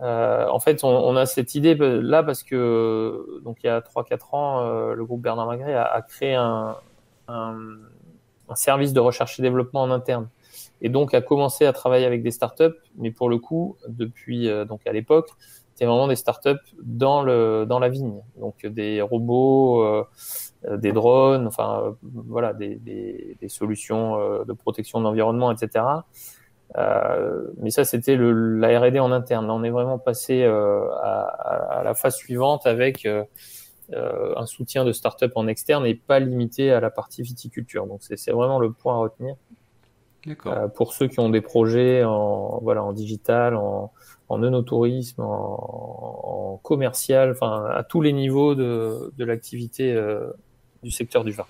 [0.00, 3.80] Euh, en fait, on, on, a cette idée là parce que donc il y a
[3.80, 6.76] 3-4 ans, euh, le groupe Bernard Magret a, a créé un,
[7.28, 7.56] un,
[8.48, 10.28] un, service de recherche et développement en interne
[10.82, 14.64] et donc a commencé à travailler avec des startups, mais pour le coup, depuis euh,
[14.64, 15.30] donc à l'époque,
[15.72, 20.06] c'était vraiment des startups dans le dans la vigne, donc des robots,
[20.70, 25.84] des drones, enfin voilà, des, des, des solutions de protection de l'environnement, etc.
[26.76, 29.46] Euh, mais ça, c'était la R&D en interne.
[29.46, 33.24] Là, on est vraiment passé euh, à, à, la phase suivante avec euh,
[33.92, 37.86] euh, un soutien de start-up en externe et pas limité à la partie viticulture.
[37.86, 39.36] Donc, c'est vraiment le point à retenir.
[40.46, 43.92] Euh, pour ceux qui ont des projets en, voilà, en digital, en,
[44.28, 50.30] en œnotourisme, en, en commercial, enfin, à tous les niveaux de, de l'activité euh,
[50.82, 51.44] du secteur du vin.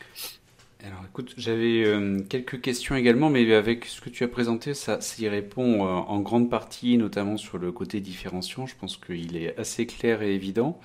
[0.86, 5.00] Alors écoute, j'avais euh, quelques questions également, mais avec ce que tu as présenté, ça,
[5.00, 8.66] ça y répond euh, en grande partie, notamment sur le côté différenciant.
[8.66, 10.78] Je pense qu'il est assez clair et évident.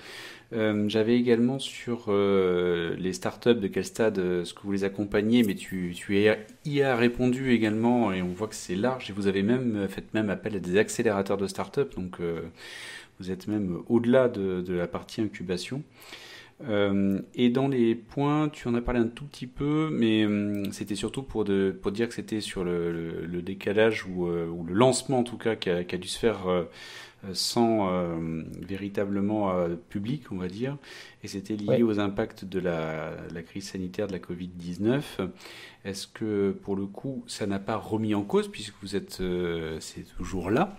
[0.54, 5.54] Euh, j'avais également sur les startups, de quel stade ce que vous les accompagnez, mais
[5.54, 6.18] tu, tu
[6.64, 10.14] y as répondu également, et on voit que c'est large, et vous avez même fait
[10.14, 12.16] même appel à des accélérateurs de startups, donc
[13.20, 15.82] vous êtes même au-delà de, de, la partie incubation.
[16.68, 20.64] Euh, et dans les points, tu en as parlé un tout petit peu, mais euh,
[20.72, 24.64] c'était surtout pour, de, pour dire que c'était sur le, le, décalage ou, euh, ou,
[24.64, 26.40] le lancement en tout cas qui a, qui a dû se faire
[27.34, 27.90] sans
[28.62, 29.52] véritablement
[29.90, 30.78] public, on va dire,
[31.22, 35.02] et c'était lié aux impacts de la, la, crise sanitaire de la Covid-19.
[35.84, 39.22] Est-ce que pour le coup, ça n'a pas remis en cause puisque vous êtes,
[39.80, 40.78] c'est toujours là,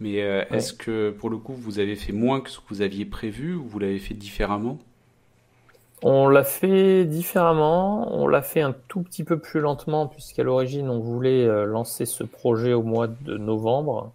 [0.00, 3.04] mais est-ce que pour le coup, vous avez fait moins que ce que vous aviez
[3.04, 4.78] prévu ou vous l'avez fait différemment?
[6.02, 10.88] On l'a fait différemment, on l'a fait un tout petit peu plus lentement puisqu'à l'origine
[10.88, 14.12] on voulait euh, lancer ce projet au mois de novembre.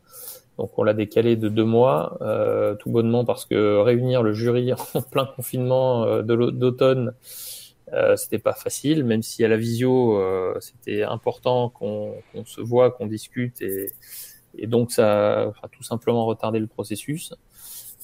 [0.57, 4.73] Donc on l'a décalé de deux mois, euh, tout bonnement parce que réunir le jury
[4.93, 7.13] en plein confinement euh, d'automne,
[7.93, 10.19] euh, c'était pas facile, même si à la visio
[10.59, 12.15] c'était important qu'on
[12.45, 13.91] se voit, qu'on discute et,
[14.57, 17.33] et donc ça a tout simplement retardé le processus.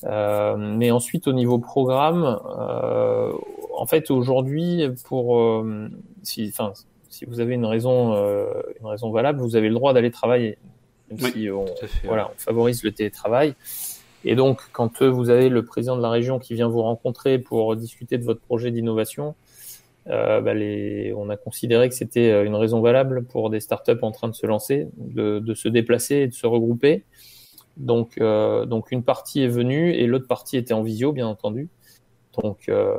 [0.06, 3.32] Euh, mais ensuite, au niveau programme, euh,
[3.78, 5.90] en fait, aujourd'hui, pour euh,
[6.24, 6.74] si, enfin,
[7.10, 8.14] si vous avez une raison,
[8.80, 10.58] une raison valable, vous avez le droit d'aller travailler,
[11.10, 11.66] même si on,
[12.06, 13.56] voilà, on favorise le télétravail.
[14.26, 17.76] Et donc, quand vous avez le président de la région qui vient vous rencontrer pour
[17.76, 19.36] discuter de votre projet d'innovation,
[20.08, 24.12] euh, bah les, on a considéré que c'était une raison valable pour des startups en
[24.12, 27.04] train de se lancer, de, de se déplacer et de se regrouper.
[27.78, 31.70] Donc, euh, donc une partie est venue et l'autre partie était en visio, bien entendu.
[32.42, 32.96] Donc, euh,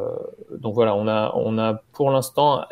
[0.58, 2.64] donc voilà, on a, on a pour l'instant,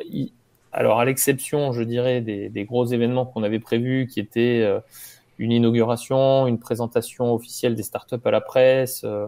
[0.73, 4.81] alors à l'exception, je dirais, des, des gros événements qu'on avait prévus, qui étaient euh,
[5.39, 9.03] une inauguration, une présentation officielle des startups à la presse.
[9.05, 9.27] Euh,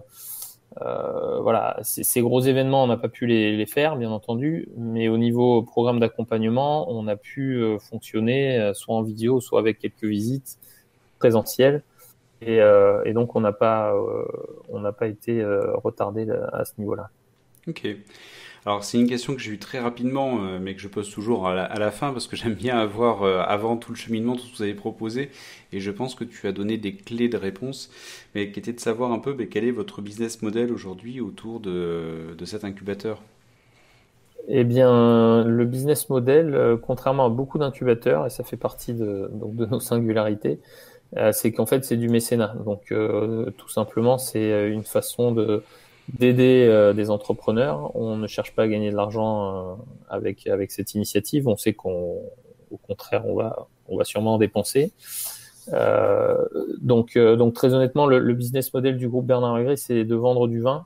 [0.83, 5.09] euh voilà, ces gros événements, on n'a pas pu les, les, faire, bien entendu, mais
[5.09, 10.59] au niveau programme d'accompagnement, on a pu fonctionner soit en vidéo, soit avec quelques visites
[11.19, 11.83] présentielles.
[12.47, 14.25] Et, euh, et, donc on n'a pas, euh,
[14.69, 17.09] on n'a pas été euh, retardé à ce niveau-là.
[17.67, 17.87] Ok.
[18.67, 21.55] Alors c'est une question que j'ai eue très rapidement, mais que je pose toujours à
[21.55, 24.63] la, fin parce que j'aime bien avoir avant tout le cheminement tout ce que vous
[24.63, 25.31] avez proposé,
[25.73, 27.91] et je pense que tu as donné des clés de réponse,
[28.35, 31.61] mais qui était de savoir un peu mais quel est votre business model aujourd'hui autour
[31.61, 33.23] de, de cet incubateur?
[34.49, 39.57] Eh bien, le business model, contrairement à beaucoup d'incubateurs, et ça fait partie de, donc
[39.57, 40.59] de nos singularités,
[41.33, 42.55] c'est qu'en fait c'est du mécénat.
[42.65, 45.63] Donc euh, tout simplement c'est euh, une façon de
[46.09, 47.97] d'aider des entrepreneurs.
[47.97, 49.79] On ne cherche pas à gagner de l'argent
[50.11, 51.49] avec avec cette initiative.
[51.49, 52.21] On sait qu'on
[52.71, 54.93] au contraire on va on va sûrement en dépenser.
[56.83, 60.61] donc donc très honnêtement le, business model du groupe Bernard Magré c'est de vendre du
[60.61, 60.85] vin.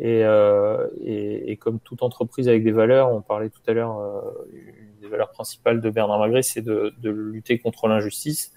[0.00, 0.22] Et,
[1.04, 4.00] et, et, comme toute entreprise avec des valeurs, on parlait tout à l'heure,
[4.52, 8.52] une des valeurs principales de Bernard Magré, c'est de, de lutter contre l'injustice.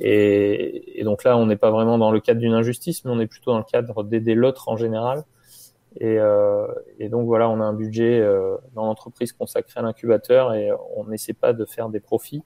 [0.00, 3.26] Et, donc là, on n'est pas vraiment dans le cadre d'une injustice, mais on est
[3.26, 5.24] plutôt dans le cadre d'aider l'autre en général.
[5.98, 6.66] Et, euh,
[7.10, 11.32] donc voilà, on a un budget euh, dans l'entreprise consacré à l'incubateur et on n'essaie
[11.32, 12.42] pas de faire des profits.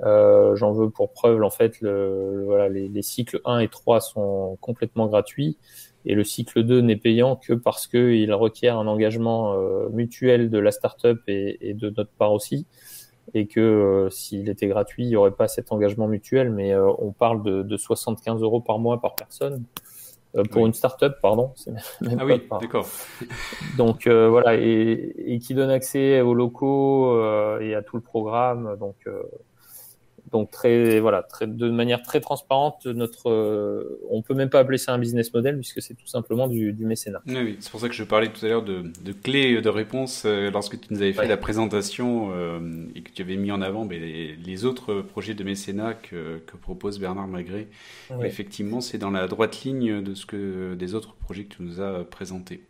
[0.00, 4.58] Euh, J'en veux pour preuve, en fait, voilà, les, les, cycles 1 et 3 sont
[4.60, 5.58] complètement gratuits
[6.04, 9.54] et le cycle 2 n'est payant que parce qu'il requiert un engagement
[9.90, 12.66] mutuel de la startup et, et de notre part aussi
[13.34, 16.90] et que euh, s'il était gratuit, il n'y aurait pas cet engagement mutuel, mais euh,
[16.98, 19.64] on parle de, de, 75 euros par mois par personne.
[20.34, 21.52] Euh, pour une start-up, pardon.
[22.00, 22.86] Même ah oui, d'accord.
[23.76, 27.20] Donc voilà, et, et, qui donne accès aux locaux
[27.60, 28.76] et à tout le programme.
[28.80, 28.96] Donc
[30.30, 34.78] donc très voilà, très, de manière très transparente, notre, euh, on peut même pas appeler
[34.78, 37.20] ça un business model puisque c'est tout simplement du, du mécénat.
[37.26, 40.22] Oui, c'est pour ça que je parlais tout à l'heure de, de, clés de réponse
[40.24, 43.60] euh, lorsque tu nous avais fait la présentation euh, et que tu avais mis en
[43.60, 47.68] avant mais les, les, autres projets de mécénat que, que propose Bernard Magré.
[48.22, 51.80] Effectivement, c'est dans la droite ligne de ce que des autres projets que tu nous
[51.80, 52.62] as présentés.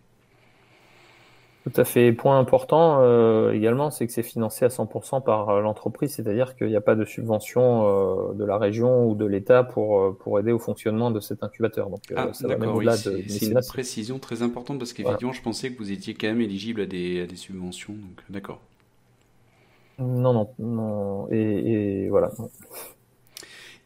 [1.64, 2.12] Tout à fait.
[2.12, 6.66] Point important euh, également, c'est que c'est financé à 100% par euh, l'entreprise, c'est-à-dire qu'il
[6.66, 10.40] n'y a pas de subvention euh, de la région ou de l'État pour euh, pour
[10.40, 11.88] aider au fonctionnement de cet incubateur.
[11.88, 13.22] Donc ah, ça va même au-delà de.
[13.28, 16.80] C'est une précision très importante parce qu'effectivement, je pensais que vous étiez quand même éligible
[16.80, 17.92] à des, à des subventions.
[17.92, 18.60] Donc d'accord.
[20.00, 21.28] Non, non, non.
[21.30, 22.32] Et, et voilà.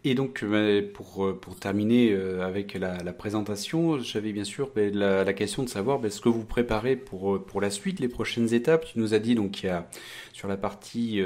[0.09, 4.97] Et donc, euh, pour, euh, pour terminer euh, avec la, présentation, j'avais bien sûr ben,
[4.97, 8.55] la, question de savoir ben, ce que vous préparez pour, pour la suite, les prochaines
[8.55, 8.85] étapes.
[8.85, 9.91] Tu nous as dit donc y a
[10.33, 11.21] sur la partie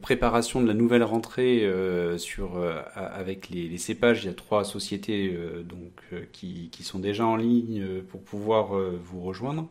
[0.00, 1.68] préparation de la nouvelle rentrée
[2.16, 2.62] sur,
[2.94, 7.36] avec les, les, cépages, il y a trois sociétés donc, qui, qui sont déjà en
[7.36, 9.68] ligne pour pouvoir vous rejoindre.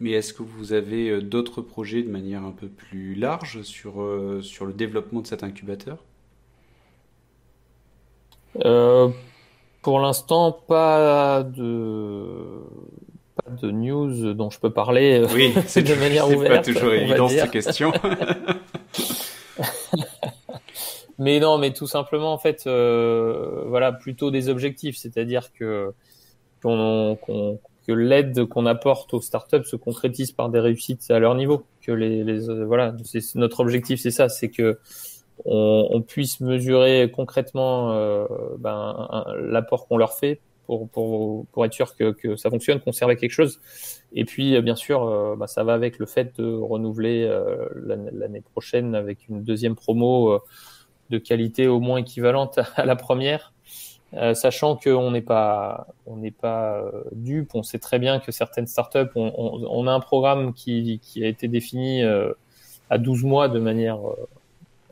[0.00, 4.04] Mais est-ce que vous avez d'autres projets de manière un peu plus large sur,
[4.42, 6.04] sur le développement de cet incubateur?
[8.64, 9.08] Euh,
[9.82, 12.60] pour l'instant, pas de
[13.34, 16.64] pas de news dont je peux parler oui, c'est de manière ouverte.
[16.64, 17.92] C'est pas toujours évident cette question.
[21.18, 25.92] mais non, mais tout simplement en fait, euh, voilà, plutôt des objectifs, c'est-à-dire que
[26.62, 31.64] que l'aide qu'on apporte aux startups se concrétise par des réussites à leur niveau.
[31.84, 34.78] Que les, les voilà, c'est notre objectif, c'est ça, c'est que
[35.44, 38.26] on, on, puisse mesurer concrètement euh,
[38.58, 42.92] ben, l'apport qu'on leur fait pour, pour, pour être sûr que, que ça fonctionne, qu'on
[42.92, 43.60] serve à quelque chose.
[44.12, 48.40] Et puis, bien sûr, euh, bah, ça va avec le fait de renouveler euh, l'année
[48.40, 50.38] prochaine avec une deuxième promo euh,
[51.10, 53.52] de qualité au moins équivalente à la première,
[54.34, 57.54] sachant qu'on n'est pas, on n'est pas dupe.
[57.54, 61.48] On sait très bien que certaines startups, on a un programme qui, qui a été
[61.48, 62.02] défini
[62.90, 64.00] à 12 mois de manière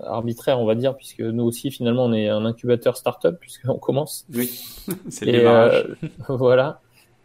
[0.04, 4.26] arbitraire, on va dire, puisque nous aussi, finalement, on est un incubateur startup, puisqu'on commence.
[4.34, 4.48] Oui,
[5.08, 5.96] c'est le démarrage.
[6.02, 6.80] Euh, voilà.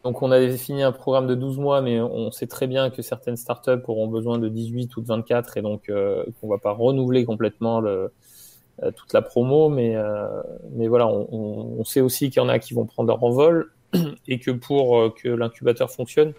[0.05, 3.01] Donc, on a défini un programme de 12 mois, mais on sait très bien que
[3.01, 6.73] certaines startups auront besoin de 18 ou de 24, et donc euh, qu'on va pas
[6.73, 8.11] renouveler complètement le,
[8.83, 10.27] euh, toute la promo, mais, euh,
[10.73, 13.71] mais voilà, on, on, sait aussi qu'il y en a qui vont prendre leur envol,
[14.27, 16.33] et que pour que l'incubateur fonctionne,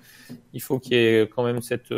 [0.53, 1.93] il faut qu'il y ait quand même cette,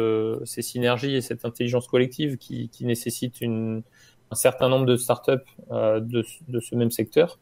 [0.47, 3.83] ces synergies et cette intelligence collective qui, qui nécessite une,
[4.31, 5.33] un certain nombre de startups
[5.71, 7.39] euh, de, de, ce même secteur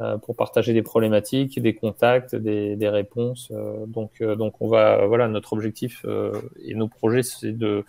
[0.00, 3.48] euh, pour partager des problématiques, des contacts, des, des réponses.
[3.52, 7.84] Euh, donc, euh, donc on va, voilà, notre objectif euh, et nos projets, c'est de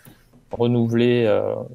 [0.51, 1.27] renouveler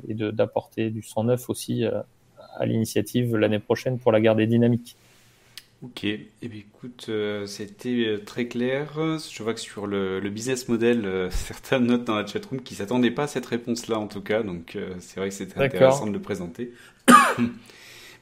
[0.09, 4.97] et d'apporter du 109 aussi à l'initiative l'année prochaine pour la garder dynamique.
[5.83, 8.93] Ok, eh bien, écoute, euh, c'était euh, très clair.
[9.19, 12.77] Je vois que sur le, le business model, euh, certains notent dans la chatroom qui
[12.77, 16.07] s'attendaient pas à cette réponse-là en tout cas, donc euh, c'est vrai que c'était intéressant
[16.07, 16.73] de le présenter.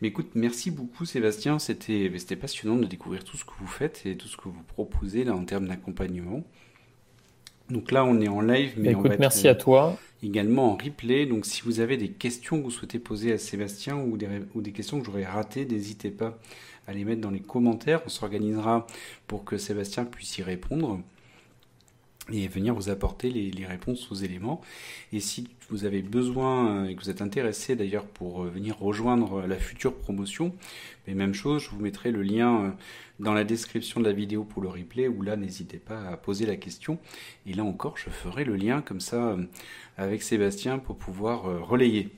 [0.00, 2.08] Mais écoute, merci beaucoup Sébastien, c'était
[2.40, 5.34] passionnant de découvrir tout ce que vous faites et tout ce que vous proposez là
[5.34, 6.42] en termes d'accompagnement.
[7.68, 9.98] Donc là, on est en live, mais écoute, on va merci à toi.
[10.22, 11.26] Également en replay.
[11.26, 14.62] Donc si vous avez des questions que vous souhaitez poser à Sébastien ou des, ou
[14.62, 16.38] des questions que j'aurais ratées, n'hésitez pas
[16.91, 18.03] à les mettre dans les commentaires.
[18.05, 18.86] On s'organisera
[19.28, 21.01] pour que Sébastien puisse y répondre
[22.32, 24.61] et venir vous apporter les, réponses aux éléments.
[25.12, 29.57] Et si vous avez besoin et que vous êtes intéressé d'ailleurs pour venir rejoindre la
[29.57, 30.53] future promotion,
[31.07, 32.76] mais même chose, je vous mettrai le lien
[33.20, 36.47] dans la description de la vidéo pour le replay, où là n'hésitez pas à poser
[36.47, 36.99] la question.
[37.47, 39.36] Et là encore, je ferai le lien comme ça
[39.97, 42.11] avec Sébastien pour pouvoir relayer.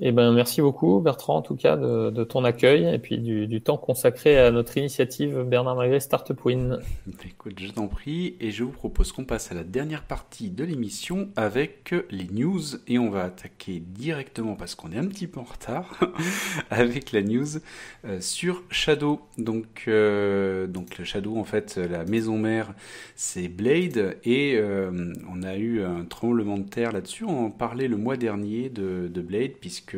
[0.00, 3.48] Eh ben, merci beaucoup, Bertrand, en tout cas, de, de ton accueil et puis du,
[3.48, 6.78] du, temps consacré à notre initiative Bernard Magret Startup Win.
[7.24, 10.62] Écoute, je t'en prie, et je vous propose qu'on passe à la dernière partie de
[10.62, 15.40] l'émission avec les news, et on va attaquer directement, parce qu'on est un petit peu
[15.40, 15.98] en retard,
[16.70, 17.58] avec la news
[18.04, 19.20] euh, sur Shadow.
[19.38, 22.74] Donc, euh, donc, le Shadow, en fait, la maison mère,
[23.16, 27.24] c'est Blade, et euh, on a eu un tremblement de terre là-dessus.
[27.24, 29.96] On en parlait le mois dernier de, de Blade puisque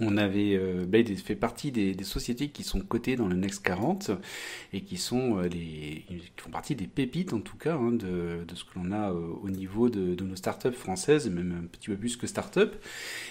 [0.00, 4.12] on avait euh, Blade fait partie des, sociétés qui sont cotées dans le Next 40
[4.72, 8.44] et qui sont euh, les qui font partie des pépites en tout cas hein, de,
[8.46, 11.88] de, ce que l'on a euh, au niveau de, nos startups françaises, même un petit
[11.88, 12.76] peu plus que startups.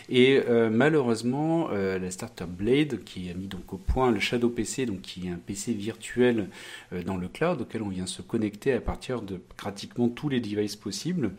[0.09, 0.41] Et
[0.71, 5.27] malheureusement, la startup Blade qui a mis donc au point le Shadow PC, donc qui
[5.27, 6.49] est un PC virtuel
[7.05, 10.75] dans le cloud auquel on vient se connecter à partir de pratiquement tous les devices
[10.75, 11.31] possibles,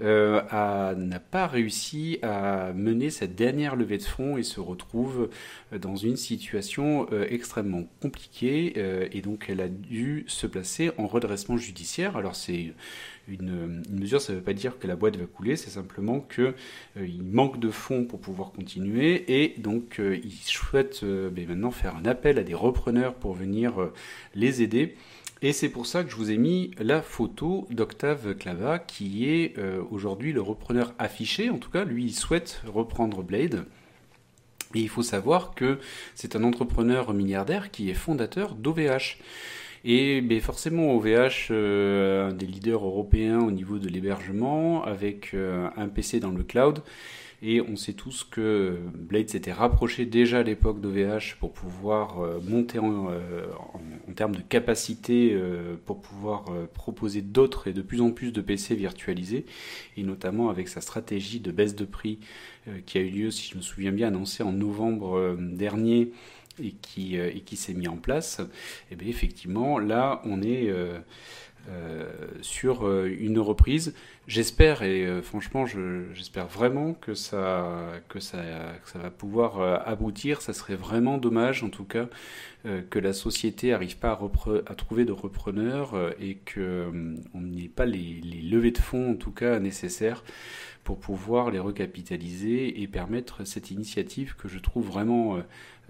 [0.00, 5.28] n'a pas réussi à mener cette dernière levée de fonds et se retrouve
[5.76, 11.06] dans une situation euh, extrêmement compliquée euh, et donc elle a dû se placer en
[11.06, 12.16] redressement judiciaire.
[12.16, 12.72] Alors c'est
[13.30, 16.54] une, mesure, ça ne veut pas dire que la boîte va couler, c'est simplement que
[16.96, 21.46] euh, il manque de fonds pour pouvoir continuer et donc euh, ils souhaitent euh, ben
[21.46, 23.90] maintenant faire un appel à des repreneurs pour venir
[24.34, 24.96] les aider.
[25.42, 29.54] Et c'est pour ça que je vous ai mis la photo d'Octave Clava, qui est
[29.90, 31.48] aujourd'hui le repreneur affiché.
[31.48, 33.64] En tout cas, lui, il souhaite reprendre Blade.
[34.74, 35.78] Et il faut savoir que
[36.14, 39.18] c'est un entrepreneur milliardaire qui est fondateur d'OVH.
[39.84, 45.68] Et ben forcément, OVH, euh, un des leaders européens au niveau de l'hébergement, avec euh,
[45.76, 46.82] un PC dans le cloud.
[47.42, 52.38] Et on sait tous que Blade s'était rapproché déjà à l'époque d'OVH pour pouvoir euh,
[52.46, 55.34] monter en, euh, en, en, termes de capacité,
[55.86, 56.44] pour pouvoir
[56.74, 59.46] proposer d'autres et de plus en plus de PC virtualisés,
[59.96, 62.18] et notamment avec sa stratégie de baisse de prix
[62.86, 66.12] qui a eu lieu, si je me souviens bien, annoncée en novembre dernier
[66.62, 68.40] et qui, et qui s'est mis en place.
[68.90, 70.72] Et bien effectivement, là, on est
[72.42, 73.94] sur une reprise.
[74.26, 78.38] J'espère et franchement, j'espère vraiment que ça, que ça,
[78.84, 80.42] que ça va pouvoir aboutir.
[80.42, 82.08] Ça serait vraiment dommage, en tout cas,
[82.64, 84.18] que la société n'arrive pas
[84.66, 89.58] à, trouver de repreneurs et qu'on n'ait pas les, levées de fonds, en tout cas,
[89.58, 90.22] nécessaires
[90.84, 95.40] pour pouvoir les recapitaliser et permettre cette initiative que je trouve vraiment euh,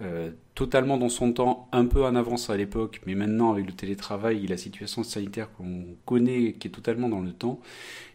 [0.01, 3.73] euh, totalement dans son temps, un peu en avance à l'époque, mais maintenant avec le
[3.73, 7.59] télétravail et la situation sanitaire qu'on connaît, qui est totalement dans le temps,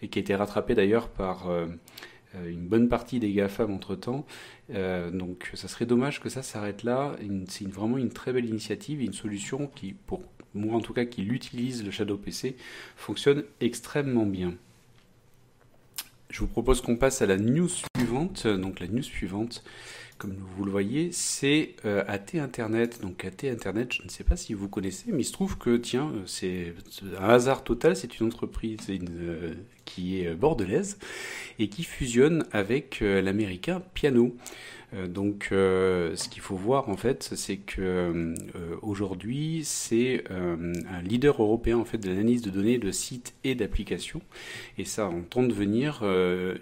[0.03, 1.66] et qui a été rattrapée d'ailleurs par euh,
[2.47, 4.27] une bonne partie des GAFAM entre-temps.
[4.69, 7.16] donc ça serait dommage que ça s'arrête là.
[7.48, 10.23] C'est vraiment une très belle initiative, une solution qui, pour
[10.53, 12.57] moi en tout cas, qui l'utilise le Shadow PC,
[12.97, 14.55] fonctionne extrêmement bien.
[16.31, 18.47] Je vous propose qu'on passe à la news suivante.
[18.47, 19.62] Donc la news suivante,
[20.19, 23.01] comme vous le voyez, c'est euh, AT Internet.
[23.03, 25.77] Donc AT Internet, je ne sais pas si vous connaissez, mais il se trouve que,
[25.77, 26.74] tiens, euh, c'est
[27.19, 29.55] un hasard total, c'est une entreprise euh,
[29.85, 30.98] qui est bordelaise
[31.59, 34.35] et qui fusionne avec l'américain Piano.
[34.95, 38.35] Euh, donc, euh, ce qu'il faut voir en fait, c'est que euh,
[38.83, 44.23] aujourd'hui, c'est un leader européen en fait de l'analyse de données de sites et d'applications,
[44.79, 46.03] et ça entend devenir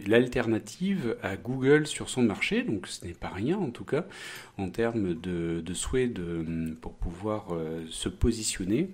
[0.07, 2.63] l'alternative à Google sur son marché.
[2.63, 4.07] Donc, ce n'est pas rien en tout cas
[4.59, 7.49] en termes de, de souhait de, pour pouvoir
[7.91, 8.91] se positionner.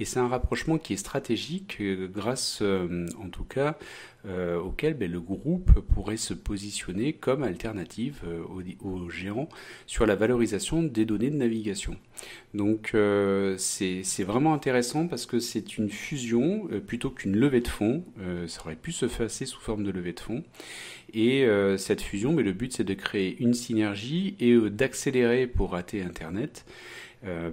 [0.00, 1.80] Et c'est un rapprochement qui est stratégique
[2.12, 3.78] grâce, en tout cas,
[4.26, 8.42] euh, auquel ben, le groupe pourrait se positionner comme alternative euh,
[8.80, 9.50] aux, géants
[9.86, 11.96] sur la valorisation des données de navigation.
[12.54, 18.02] Donc euh, c'est vraiment intéressant parce que c'est une fusion plutôt qu'une levée de fonds.
[18.46, 20.42] ça aurait pu se faire sous forme de levée de fonds.
[21.12, 21.46] Et
[21.76, 26.02] cette fusion, mais ben, le but c'est de créer une synergie et d'accélérer pour rater
[26.02, 26.64] Internet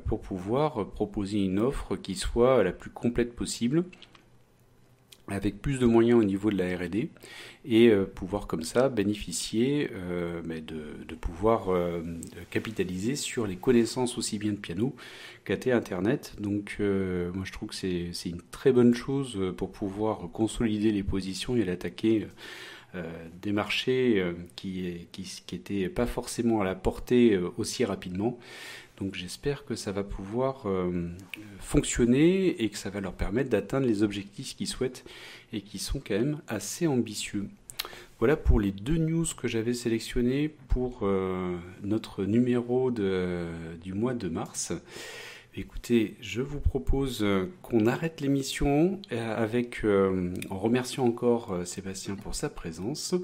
[0.06, 3.84] pour pouvoir proposer une offre qui soit la plus complète possible
[5.32, 7.10] avec plus de moyens au niveau de la R&D
[7.66, 12.02] et euh, pouvoir comme ça bénéficier euh, de, pouvoir euh,
[12.50, 14.96] capitaliser sur les connaissances aussi bien de piano
[15.46, 16.34] qu'AT Internet.
[16.40, 21.56] Donc moi je trouve que c'est une très bonne chose pour pouvoir consolider les positions
[21.56, 22.28] et l'attaquer
[23.42, 24.24] des marchés
[24.56, 25.08] qui
[25.52, 28.38] n'étaient pas forcément à la portée aussi rapidement.
[29.02, 31.10] Donc j'espère que ça va pouvoir euh,
[31.60, 35.04] fonctionner et que ça va leur permettre d'atteindre les objectifs qu'ils souhaitent
[35.54, 37.48] et qui sont quand même assez ambitieux.
[38.20, 44.30] Voilà pour les deux news que j'avais sélectionnées pour euh, notre numéro du mois de
[44.30, 44.72] mars.
[45.56, 47.26] Écoutez, je vous propose
[47.64, 53.16] qu'on arrête l'émission avec, euh, en remerciant encore Sébastien pour sa présence.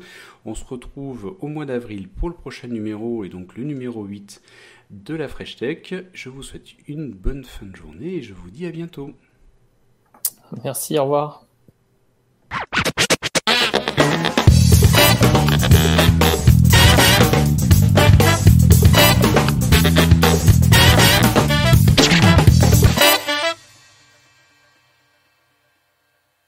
[0.44, 4.41] On se retrouve au mois d'avril pour le prochain numéro et donc le numéro 8
[4.89, 5.93] de la Fresh Tech.
[6.14, 9.14] Je vous souhaite une bonne fin de journée et je vous dis à bientôt.
[10.64, 11.45] Merci, au revoir.